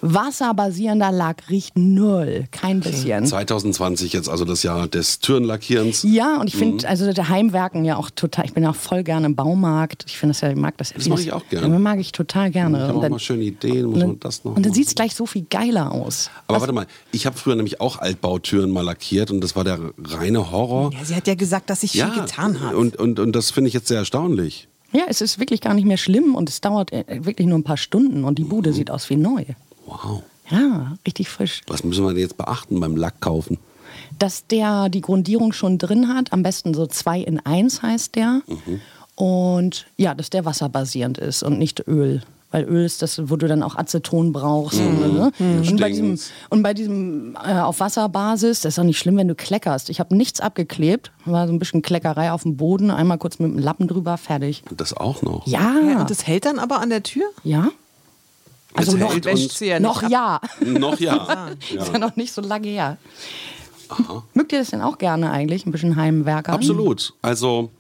Wasserbasierender 0.05 1.13
Lack 1.13 1.49
riecht 1.49 1.77
null. 1.77 2.43
Kein 2.51 2.81
bisschen. 2.81 3.25
2020 3.25 4.11
jetzt 4.11 4.27
also 4.27 4.43
das 4.43 4.61
Jahr 4.61 4.89
des 4.89 5.19
Türenlackierens. 5.19 6.03
Ja, 6.03 6.41
und 6.41 6.47
ich 6.49 6.55
Mhm. 6.55 6.59
finde, 6.59 6.89
also 6.89 7.13
der 7.13 7.29
Heimwerken 7.29 7.85
ja 7.85 7.95
auch 7.95 8.09
total, 8.09 8.43
ich 8.43 8.53
bin 8.53 8.65
auch 8.65 8.75
voll 8.75 9.03
gerne 9.03 9.27
im 9.27 9.35
Baumarkt. 9.37 10.03
Ich 10.07 10.17
finde 10.17 10.31
das 10.33 10.41
ja, 10.41 10.49
ich 10.49 10.57
mag 10.57 10.77
das 10.77 10.89
ja. 10.89 10.97
Das 10.97 11.07
mag 11.07 11.19
ich 11.19 11.31
auch 11.31 11.47
gerne. 11.47 11.69
Ja, 11.71 11.79
mag 11.79 11.99
ich 11.99 12.11
total 12.11 12.51
gerne. 12.51 12.77
Ich 12.79 12.83
habe 12.83 12.97
auch 12.97 13.01
dann- 13.01 13.11
mal 13.13 13.19
schöne 13.19 13.43
Ideen, 13.45 13.85
muss 13.85 13.99
man 13.99 14.19
das 14.19 14.43
noch 14.43 14.57
und 14.57 14.65
dann 14.65 14.73
sieht 14.73 14.87
es 14.87 14.95
gleich 14.95 15.15
so 15.15 15.25
viel 15.25 15.45
geiler 15.49 15.93
aus. 15.93 16.29
Aber 16.47 16.59
warte 16.59 16.73
mal, 16.73 16.85
ich 17.13 17.25
habe 17.25 17.37
früher 17.37 17.55
nämlich 17.55 17.79
auch 17.79 17.99
Altbautüren 17.99 18.71
mal 18.71 18.81
lackiert 18.83 19.31
und 19.31 19.39
das 19.39 19.55
war 19.55 19.63
der 19.63 19.79
reine 20.03 20.51
Horror. 20.51 20.91
Ja, 20.91 21.05
sie 21.05 21.15
hat 21.15 21.27
ja 21.27 21.35
gesagt, 21.35 21.69
dass 21.69 21.79
sich 21.79 21.93
viel 21.93 22.09
getan 22.11 22.59
hat. 22.59 22.73
Und, 22.73 22.97
und, 22.97 23.21
und 23.21 23.33
das 23.33 23.51
finde 23.51 23.69
ich 23.69 23.73
jetzt 23.73 23.87
sehr 23.87 23.99
erstaunlich. 23.99 24.67
Ja, 24.93 25.03
es 25.07 25.21
ist 25.21 25.39
wirklich 25.39 25.59
gar 25.61 25.73
nicht 25.73 25.85
mehr 25.85 25.97
schlimm 25.97 26.35
und 26.35 26.49
es 26.49 26.61
dauert 26.61 26.91
äh, 26.93 27.03
wirklich 27.25 27.47
nur 27.47 27.57
ein 27.57 27.63
paar 27.63 27.77
Stunden 27.77 28.23
und 28.23 28.37
die 28.37 28.43
Bude 28.43 28.69
Mhm. 28.69 28.73
sieht 28.73 28.91
aus 28.91 29.09
wie 29.09 29.15
neu. 29.15 29.43
Wow. 29.85 30.21
Ja, 30.49 30.93
richtig 31.05 31.29
frisch. 31.29 31.61
Was 31.67 31.83
müssen 31.83 32.05
wir 32.05 32.15
jetzt 32.17 32.37
beachten 32.37 32.79
beim 32.79 32.95
Lack 32.95 33.19
kaufen? 33.21 33.57
Dass 34.19 34.45
der 34.47 34.89
die 34.89 35.01
Grundierung 35.01 35.53
schon 35.53 35.77
drin 35.77 36.07
hat, 36.09 36.31
am 36.33 36.43
besten 36.43 36.73
so 36.73 36.85
2 36.85 37.19
in 37.21 37.39
1 37.39 37.81
heißt 37.81 38.15
der. 38.15 38.41
Mhm. 38.47 38.81
Und 39.15 39.85
ja, 39.97 40.13
dass 40.15 40.29
der 40.29 40.45
wasserbasierend 40.45 41.17
ist 41.17 41.43
und 41.43 41.59
nicht 41.59 41.87
Öl. 41.87 42.21
Weil 42.53 42.65
Öl 42.65 42.85
ist 42.85 43.01
das, 43.01 43.19
wo 43.31 43.35
du 43.35 43.47
dann 43.47 43.63
auch 43.63 43.75
Aceton 43.75 44.31
brauchst. 44.31 44.79
Mhm. 44.79 45.15
Ne? 45.15 45.31
Und, 45.39 45.81
bei 45.81 45.89
diesem, 45.89 46.19
und 46.49 46.61
bei 46.61 46.75
diesem 46.75 47.35
äh, 47.43 47.55
auf 47.55 47.79
Wasserbasis, 47.79 48.61
das 48.61 48.75
ist 48.75 48.79
auch 48.79 48.83
nicht 48.83 48.99
schlimm, 48.99 49.17
wenn 49.17 49.27
du 49.27 49.33
kleckerst. 49.33 49.89
Ich 49.89 49.99
habe 49.99 50.15
nichts 50.15 50.39
abgeklebt, 50.39 51.11
war 51.25 51.47
so 51.47 51.53
ein 51.53 51.57
bisschen 51.57 51.81
Kleckerei 51.81 52.31
auf 52.31 52.43
dem 52.43 52.55
Boden, 52.55 52.91
einmal 52.91 53.17
kurz 53.17 53.39
mit 53.39 53.51
dem 53.51 53.57
Lappen 53.57 53.87
drüber, 53.87 54.19
fertig. 54.19 54.61
Und 54.69 54.79
das 54.79 54.95
auch 54.95 55.23
noch. 55.23 55.47
Ja, 55.47 55.73
ja, 55.79 56.01
und 56.01 56.11
das 56.11 56.27
hält 56.27 56.45
dann 56.45 56.59
aber 56.59 56.79
an 56.79 56.91
der 56.91 57.01
Tür? 57.01 57.25
ja. 57.43 57.69
Also 58.75 58.91
Jetzt 58.91 59.01
noch, 59.01 59.13
hält 59.13 59.25
wäscht 59.25 59.61
ja 59.61 59.79
nicht 59.79 59.87
noch 59.87 60.09
ja. 60.09 60.41
noch 60.61 60.99
ja. 60.99 61.49
Ist 61.75 61.93
ja 61.93 61.99
noch 61.99 62.15
nicht 62.15 62.33
so 62.33 62.41
lange 62.41 62.67
her. 62.67 62.97
Mögt 64.33 64.51
ihr 64.51 64.59
das 64.59 64.69
denn 64.69 64.81
auch 64.81 64.97
gerne 64.97 65.31
eigentlich? 65.31 65.65
Ein 65.65 65.71
bisschen 65.71 65.95
Heimwerker? 65.95 66.53
Absolut. 66.53 67.13
Also, 67.21 67.71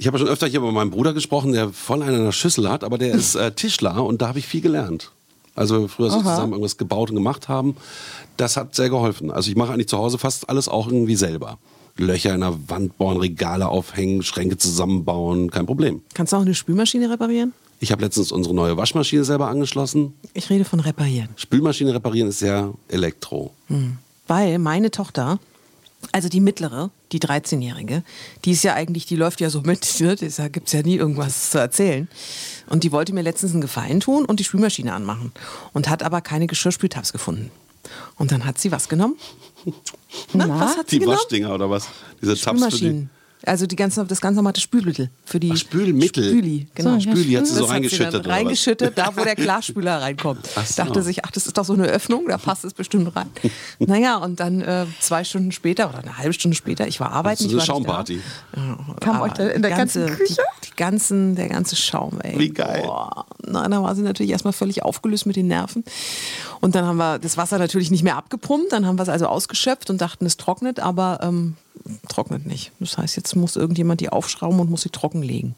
ich 0.00 0.06
habe 0.06 0.18
schon 0.18 0.28
öfter 0.28 0.46
hier 0.46 0.60
über 0.60 0.72
meinen 0.72 0.90
Bruder 0.90 1.12
gesprochen, 1.12 1.52
der 1.52 1.68
voll 1.68 2.02
einen 2.02 2.16
an 2.16 2.24
der 2.24 2.32
Schüssel 2.32 2.70
hat, 2.70 2.84
aber 2.84 2.96
der 2.96 3.12
ist 3.12 3.34
äh, 3.36 3.52
Tischler 3.52 4.02
und 4.02 4.22
da 4.22 4.28
habe 4.28 4.38
ich 4.38 4.46
viel 4.46 4.62
gelernt. 4.62 5.12
Also, 5.54 5.88
früher 5.88 6.10
so 6.10 6.18
zusammen 6.18 6.52
irgendwas 6.52 6.78
gebaut 6.78 7.10
und 7.10 7.16
gemacht 7.16 7.48
haben, 7.48 7.76
das 8.38 8.56
hat 8.56 8.74
sehr 8.74 8.88
geholfen. 8.88 9.30
Also, 9.30 9.50
ich 9.50 9.56
mache 9.56 9.74
eigentlich 9.74 9.88
zu 9.88 9.98
Hause 9.98 10.16
fast 10.16 10.48
alles 10.48 10.68
auch 10.68 10.86
irgendwie 10.86 11.16
selber. 11.16 11.58
Löcher 11.98 12.34
in 12.34 12.40
der 12.40 12.56
Wand 12.68 12.96
bohren, 12.96 13.18
Regale 13.18 13.68
aufhängen, 13.68 14.22
Schränke 14.22 14.56
zusammenbauen, 14.56 15.50
kein 15.50 15.66
Problem. 15.66 16.00
Kannst 16.14 16.32
du 16.32 16.38
auch 16.38 16.42
eine 16.42 16.54
Spülmaschine 16.54 17.10
reparieren? 17.10 17.52
Ich 17.78 17.92
habe 17.92 18.02
letztens 18.02 18.32
unsere 18.32 18.54
neue 18.54 18.78
Waschmaschine 18.78 19.24
selber 19.24 19.48
angeschlossen. 19.48 20.14
Ich 20.32 20.48
rede 20.48 20.64
von 20.64 20.80
reparieren. 20.80 21.28
Spülmaschine 21.36 21.92
reparieren 21.92 22.28
ist 22.30 22.40
ja 22.40 22.72
Elektro. 22.88 23.52
Weil 24.28 24.58
meine 24.58 24.90
Tochter, 24.90 25.38
also 26.12 26.28
die 26.28 26.40
mittlere, 26.40 26.90
die 27.12 27.20
13-Jährige, 27.20 28.02
die 28.44 28.52
ist 28.52 28.64
ja 28.64 28.74
eigentlich, 28.74 29.06
die 29.06 29.16
läuft 29.16 29.40
ja 29.40 29.50
so 29.50 29.60
mit, 29.60 29.86
ne? 30.00 30.16
da 30.16 30.48
gibt 30.48 30.68
es 30.68 30.72
ja 30.72 30.82
nie 30.82 30.96
irgendwas 30.96 31.50
zu 31.50 31.58
erzählen. 31.58 32.08
Und 32.68 32.84
die 32.84 32.92
wollte 32.92 33.12
mir 33.12 33.22
letztens 33.22 33.52
einen 33.52 33.60
Gefallen 33.60 34.00
tun 34.00 34.24
und 34.24 34.40
die 34.40 34.44
Spülmaschine 34.44 34.92
anmachen. 34.92 35.32
Und 35.72 35.88
hat 35.88 36.02
aber 36.02 36.20
keine 36.20 36.46
Geschirrspültabs 36.46 37.12
gefunden. 37.12 37.50
Und 38.16 38.32
dann 38.32 38.44
hat 38.44 38.58
sie 38.58 38.72
was 38.72 38.88
genommen? 38.88 39.16
Na, 40.32 40.46
Na? 40.46 40.60
was 40.60 40.76
hat 40.76 40.90
sie 40.90 40.96
Die 40.96 41.00
genommen? 41.00 41.18
Waschdinger 41.18 41.54
oder 41.54 41.70
was? 41.70 41.88
Diese 42.20 42.36
Tabs 42.36 42.64
für 42.64 42.70
die. 42.70 43.08
Also 43.46 43.66
die 43.66 43.76
ganze, 43.76 44.04
das 44.04 44.20
ganz 44.20 44.36
normale 44.36 44.60
Spülmittel. 44.60 45.10
Für 45.24 45.40
die 45.40 45.52
Ach, 45.52 45.56
Spülmittel? 45.56 46.24
Spüli, 46.28 46.66
genau. 46.74 46.94
So, 46.94 47.00
Spüli 47.00 47.32
hat 47.34 47.46
sie 47.46 47.54
so 47.54 47.62
Das 47.62 47.70
reingeschüttet, 47.70 48.14
dann 48.14 48.20
oder 48.20 48.30
was? 48.30 48.36
reingeschüttet, 48.36 48.98
da 48.98 49.16
wo 49.16 49.24
der 49.24 49.34
Klarspüler 49.34 50.02
reinkommt. 50.02 50.46
Ach 50.56 50.66
so. 50.66 50.82
Dachte 50.82 51.02
sich, 51.02 51.24
ach, 51.24 51.30
das 51.30 51.46
ist 51.46 51.56
doch 51.56 51.64
so 51.64 51.72
eine 51.72 51.84
Öffnung, 51.84 52.26
da 52.28 52.36
passt 52.36 52.64
es 52.64 52.74
bestimmt 52.74 53.14
rein. 53.16 53.30
naja, 53.78 54.16
und 54.16 54.40
dann 54.40 54.60
äh, 54.60 54.84
zwei 55.00 55.24
Stunden 55.24 55.52
später 55.52 55.88
oder 55.88 56.00
eine 56.00 56.18
halbe 56.18 56.34
Stunde 56.34 56.54
später, 56.54 56.86
ich 56.86 57.00
war 57.00 57.12
arbeiten. 57.12 57.44
Das 57.44 57.46
ist 57.46 57.52
ich 57.52 57.58
eine 57.58 57.66
Schaumparty. 57.66 58.20
Da. 58.52 58.60
Ja, 58.60 58.78
Kam 59.00 59.20
euch 59.22 59.38
in 59.38 59.62
der 59.62 59.70
die 59.70 59.76
ganzen 59.76 60.06
Küche? 60.06 60.42
Die, 60.64 60.70
die 60.70 60.76
ganzen, 60.76 61.34
der 61.34 61.48
ganze 61.48 61.76
Schaum, 61.76 62.20
ey. 62.20 62.38
Wie 62.38 62.50
geil. 62.50 62.82
Boah. 62.84 63.24
Na, 63.46 63.66
da 63.66 63.82
war 63.82 63.94
sie 63.94 64.02
natürlich 64.02 64.32
erstmal 64.32 64.52
völlig 64.52 64.82
aufgelöst 64.82 65.24
mit 65.26 65.36
den 65.36 65.46
Nerven. 65.48 65.84
Und 66.60 66.74
dann 66.74 66.84
haben 66.84 66.98
wir 66.98 67.18
das 67.18 67.36
Wasser 67.38 67.58
natürlich 67.58 67.90
nicht 67.90 68.02
mehr 68.02 68.16
abgepumpt, 68.16 68.72
dann 68.72 68.86
haben 68.86 68.98
wir 68.98 69.02
es 69.02 69.08
also 69.08 69.26
ausgeschöpft 69.26 69.88
und 69.88 70.00
dachten, 70.00 70.26
es 70.26 70.36
trocknet, 70.36 70.78
aber 70.78 71.20
ähm, 71.22 71.56
trocknet 72.08 72.46
nicht. 72.46 72.72
Das 72.80 72.98
heißt, 72.98 73.16
jetzt 73.16 73.34
muss 73.36 73.56
irgendjemand 73.56 74.00
die 74.00 74.08
aufschrauben 74.10 74.60
und 74.60 74.70
muss 74.70 74.82
sie 74.82 74.90
trockenlegen. 74.90 75.54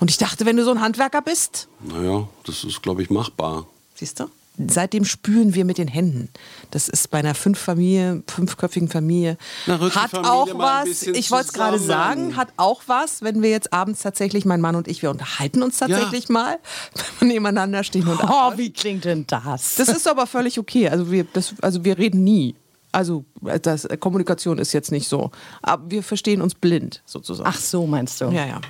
Und 0.00 0.10
ich 0.10 0.16
dachte, 0.18 0.46
wenn 0.46 0.56
du 0.56 0.64
so 0.64 0.70
ein 0.70 0.80
Handwerker 0.80 1.22
bist, 1.22 1.68
Naja, 1.82 2.28
das 2.44 2.64
ist, 2.64 2.82
glaube 2.82 3.02
ich, 3.02 3.10
machbar. 3.10 3.66
siehst 3.94 4.20
du? 4.20 4.26
Seitdem 4.66 5.04
spülen 5.04 5.54
wir 5.54 5.64
mit 5.64 5.78
den 5.78 5.86
Händen. 5.86 6.30
Das 6.72 6.88
ist 6.88 7.12
bei 7.12 7.18
einer 7.18 7.36
fünf 7.36 7.60
Familie, 7.60 8.24
fünfköpfigen 8.26 8.88
Familie. 8.88 9.38
Na, 9.68 9.78
hat 9.78 10.10
Familie 10.10 10.32
auch 10.32 10.48
was, 10.58 11.02
ich 11.04 11.30
wollte 11.30 11.46
es 11.46 11.52
gerade 11.52 11.78
sagen, 11.78 12.34
hat 12.34 12.48
auch 12.56 12.82
was, 12.88 13.22
wenn 13.22 13.40
wir 13.40 13.50
jetzt 13.50 13.72
abends 13.72 14.02
tatsächlich, 14.02 14.44
mein 14.44 14.60
Mann 14.60 14.74
und 14.74 14.88
ich, 14.88 15.00
wir 15.00 15.10
unterhalten 15.10 15.62
uns 15.62 15.78
tatsächlich 15.78 16.28
mal, 16.28 16.58
wenn 17.20 17.28
wir 17.28 17.34
nebeneinander 17.34 17.84
stehen 17.84 18.08
und 18.08 18.18
Oh, 18.20 18.52
wie 18.56 18.72
klingt 18.72 19.04
denn 19.04 19.28
das? 19.28 19.76
Das 19.76 19.88
ist 19.90 20.08
aber 20.08 20.26
völlig 20.26 20.58
okay. 20.58 20.88
Also 20.88 21.12
wir, 21.12 21.24
das, 21.32 21.54
also 21.62 21.84
wir 21.84 21.96
reden 21.96 22.24
nie. 22.24 22.56
Also 22.92 23.24
das, 23.62 23.86
Kommunikation 24.00 24.58
ist 24.58 24.72
jetzt 24.72 24.90
nicht 24.92 25.08
so. 25.08 25.30
Aber 25.62 25.90
wir 25.90 26.02
verstehen 26.02 26.40
uns 26.42 26.54
blind 26.54 27.02
sozusagen. 27.06 27.48
Ach 27.52 27.58
so, 27.58 27.86
meinst 27.86 28.20
du? 28.20 28.26
Ja, 28.26 28.46
ja. 28.46 28.60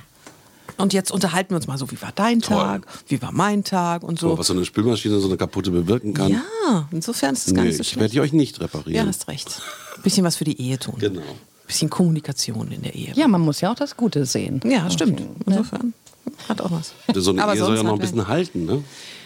Und 0.77 0.93
jetzt 0.93 1.11
unterhalten 1.11 1.49
wir 1.51 1.57
uns 1.57 1.67
mal 1.67 1.77
so, 1.77 1.89
wie 1.91 2.01
war 2.01 2.11
dein 2.15 2.39
Tag, 2.41 2.85
wie 3.07 3.21
war 3.21 3.31
mein 3.33 3.63
Tag 3.65 4.01
und 4.03 4.17
So. 4.19 4.29
so. 4.29 4.37
was 4.37 4.47
so 4.47 4.53
eine 4.53 4.63
Spülmaschine 4.63 5.19
so 5.19 5.27
eine 5.27 5.35
kaputte 5.35 5.71
bewirken 5.71 6.13
kann. 6.13 6.31
Ja, 6.31 6.87
insofern 6.91 7.33
ist 7.33 7.47
es 7.47 7.53
gar 7.53 7.63
nee, 7.63 7.67
nicht 7.69 7.77
so 7.77 7.81
ich 7.81 7.87
schlecht. 7.89 7.99
werde 8.01 8.11
die 8.13 8.19
euch 8.21 8.31
nicht 8.33 8.57
Ja, 8.57 8.63
reparieren. 8.63 9.07
hast 9.07 9.27
recht. 9.27 9.61
Bisschen 10.03 10.23
was 10.23 10.37
für 10.37 10.45
die 10.45 10.61
Ehe 10.61 10.79
tun. 10.79 10.95
Genau. 10.99 11.21
Bisschen 11.67 11.89
Kommunikation 11.89 12.71
in 12.71 12.81
der 12.83 12.95
Ehe. 12.95 13.11
Ja, 13.13 13.27
man 13.27 13.41
muss 13.41 13.59
ja 13.61 13.71
auch 13.71 13.75
das 13.75 13.97
Gute 13.97 14.25
sehen. 14.25 14.61
Ja, 14.63 14.89
stimmt. 14.89 15.21
Insofern 15.45 15.93
hat 16.47 16.61
auch 16.61 16.71
was. 16.71 16.93
So 17.13 17.31
eine 17.31 17.43
Aber 17.43 17.53
Ehe 17.55 17.59
soll 17.59 17.71
ja 17.71 17.75
sonst 17.77 17.87
noch 17.87 17.93
ein 17.95 17.99
bisschen 17.99 18.27
halten, 18.27 18.65
ne? 18.65 18.83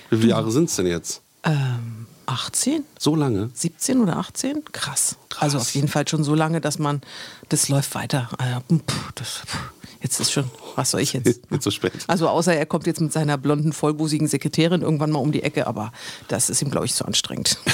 Wie 0.09 0.17
viele 0.17 0.29
Jahre 0.29 0.51
sind 0.51 0.69
es 0.69 0.75
denn 0.75 0.87
jetzt? 0.87 1.21
Ähm, 1.43 2.07
18? 2.25 2.83
So 2.99 3.15
lange? 3.15 3.49
17 3.53 4.01
oder 4.01 4.17
18? 4.17 4.63
Krass. 4.71 5.17
Also 5.39 5.57
auf 5.57 5.73
jeden 5.73 5.87
Fall 5.87 6.07
schon 6.07 6.23
so 6.23 6.35
lange, 6.35 6.61
dass 6.61 6.79
man, 6.79 7.01
das 7.49 7.69
läuft 7.69 7.95
weiter. 7.95 8.29
Puh, 8.67 8.77
das, 9.15 9.41
puh, 9.45 9.57
jetzt 10.01 10.19
ist 10.19 10.31
schon, 10.31 10.49
was 10.75 10.91
soll 10.91 11.01
ich 11.01 11.13
jetzt? 11.13 11.41
Jetzt 11.49 11.63
so 11.63 11.71
spät. 11.71 11.93
Also 12.07 12.27
außer 12.27 12.53
er 12.55 12.65
kommt 12.65 12.87
jetzt 12.87 13.01
mit 13.01 13.13
seiner 13.13 13.37
blonden, 13.37 13.73
vollbusigen 13.73 14.27
Sekretärin 14.27 14.81
irgendwann 14.81 15.11
mal 15.11 15.19
um 15.19 15.31
die 15.31 15.43
Ecke, 15.43 15.67
aber 15.67 15.91
das 16.27 16.49
ist 16.49 16.61
ihm, 16.61 16.71
glaube 16.71 16.85
ich, 16.85 16.93
zu 16.93 17.05
anstrengend. 17.05 17.57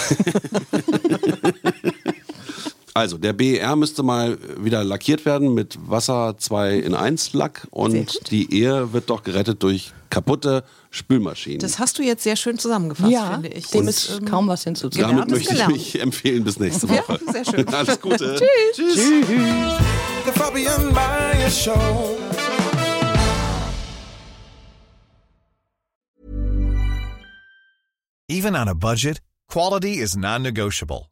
Also, 2.95 3.17
der 3.17 3.31
BER 3.31 3.77
müsste 3.77 4.03
mal 4.03 4.37
wieder 4.57 4.83
lackiert 4.83 5.25
werden 5.25 5.53
mit 5.53 5.77
Wasser 5.87 6.35
2 6.37 6.79
in 6.79 6.93
1 6.93 7.31
Lack 7.31 7.65
und 7.71 8.29
die 8.31 8.53
Ehe 8.53 8.91
wird 8.91 9.09
doch 9.09 9.23
gerettet 9.23 9.63
durch 9.63 9.93
kaputte 10.09 10.63
Spülmaschinen. 10.91 11.59
Das 11.59 11.79
hast 11.79 11.97
du 11.99 12.03
jetzt 12.03 12.23
sehr 12.23 12.35
schön 12.35 12.57
zusammengefasst, 12.57 13.11
Ja, 13.11 13.31
finde 13.33 13.49
ich. 13.49 13.67
dem 13.67 13.87
ist 13.87 14.09
ähm, 14.19 14.25
kaum 14.25 14.47
was 14.47 14.63
hinzuzufügen. 14.63 15.15
Damit 15.17 15.29
möchte 15.31 15.53
ich 15.55 15.67
mich 15.67 15.99
empfehlen 16.01 16.43
bis 16.43 16.59
nächste 16.59 16.87
Ja, 16.87 17.07
Woche. 17.07 17.19
sehr 17.31 17.45
schön. 17.45 17.67
Alles 17.73 18.01
Gute. 18.01 18.35
Tschüss. 18.73 18.95
Tschüss. 18.95 19.25
The 20.25 20.31
Fabian 20.39 20.93
Meyer 20.93 21.49
Show. 21.49 22.17
Even 28.27 28.55
on 28.55 28.67
a 28.67 28.75
budget, 28.75 29.21
quality 29.47 29.97
is 29.97 30.15
non-negotiable. 30.15 31.11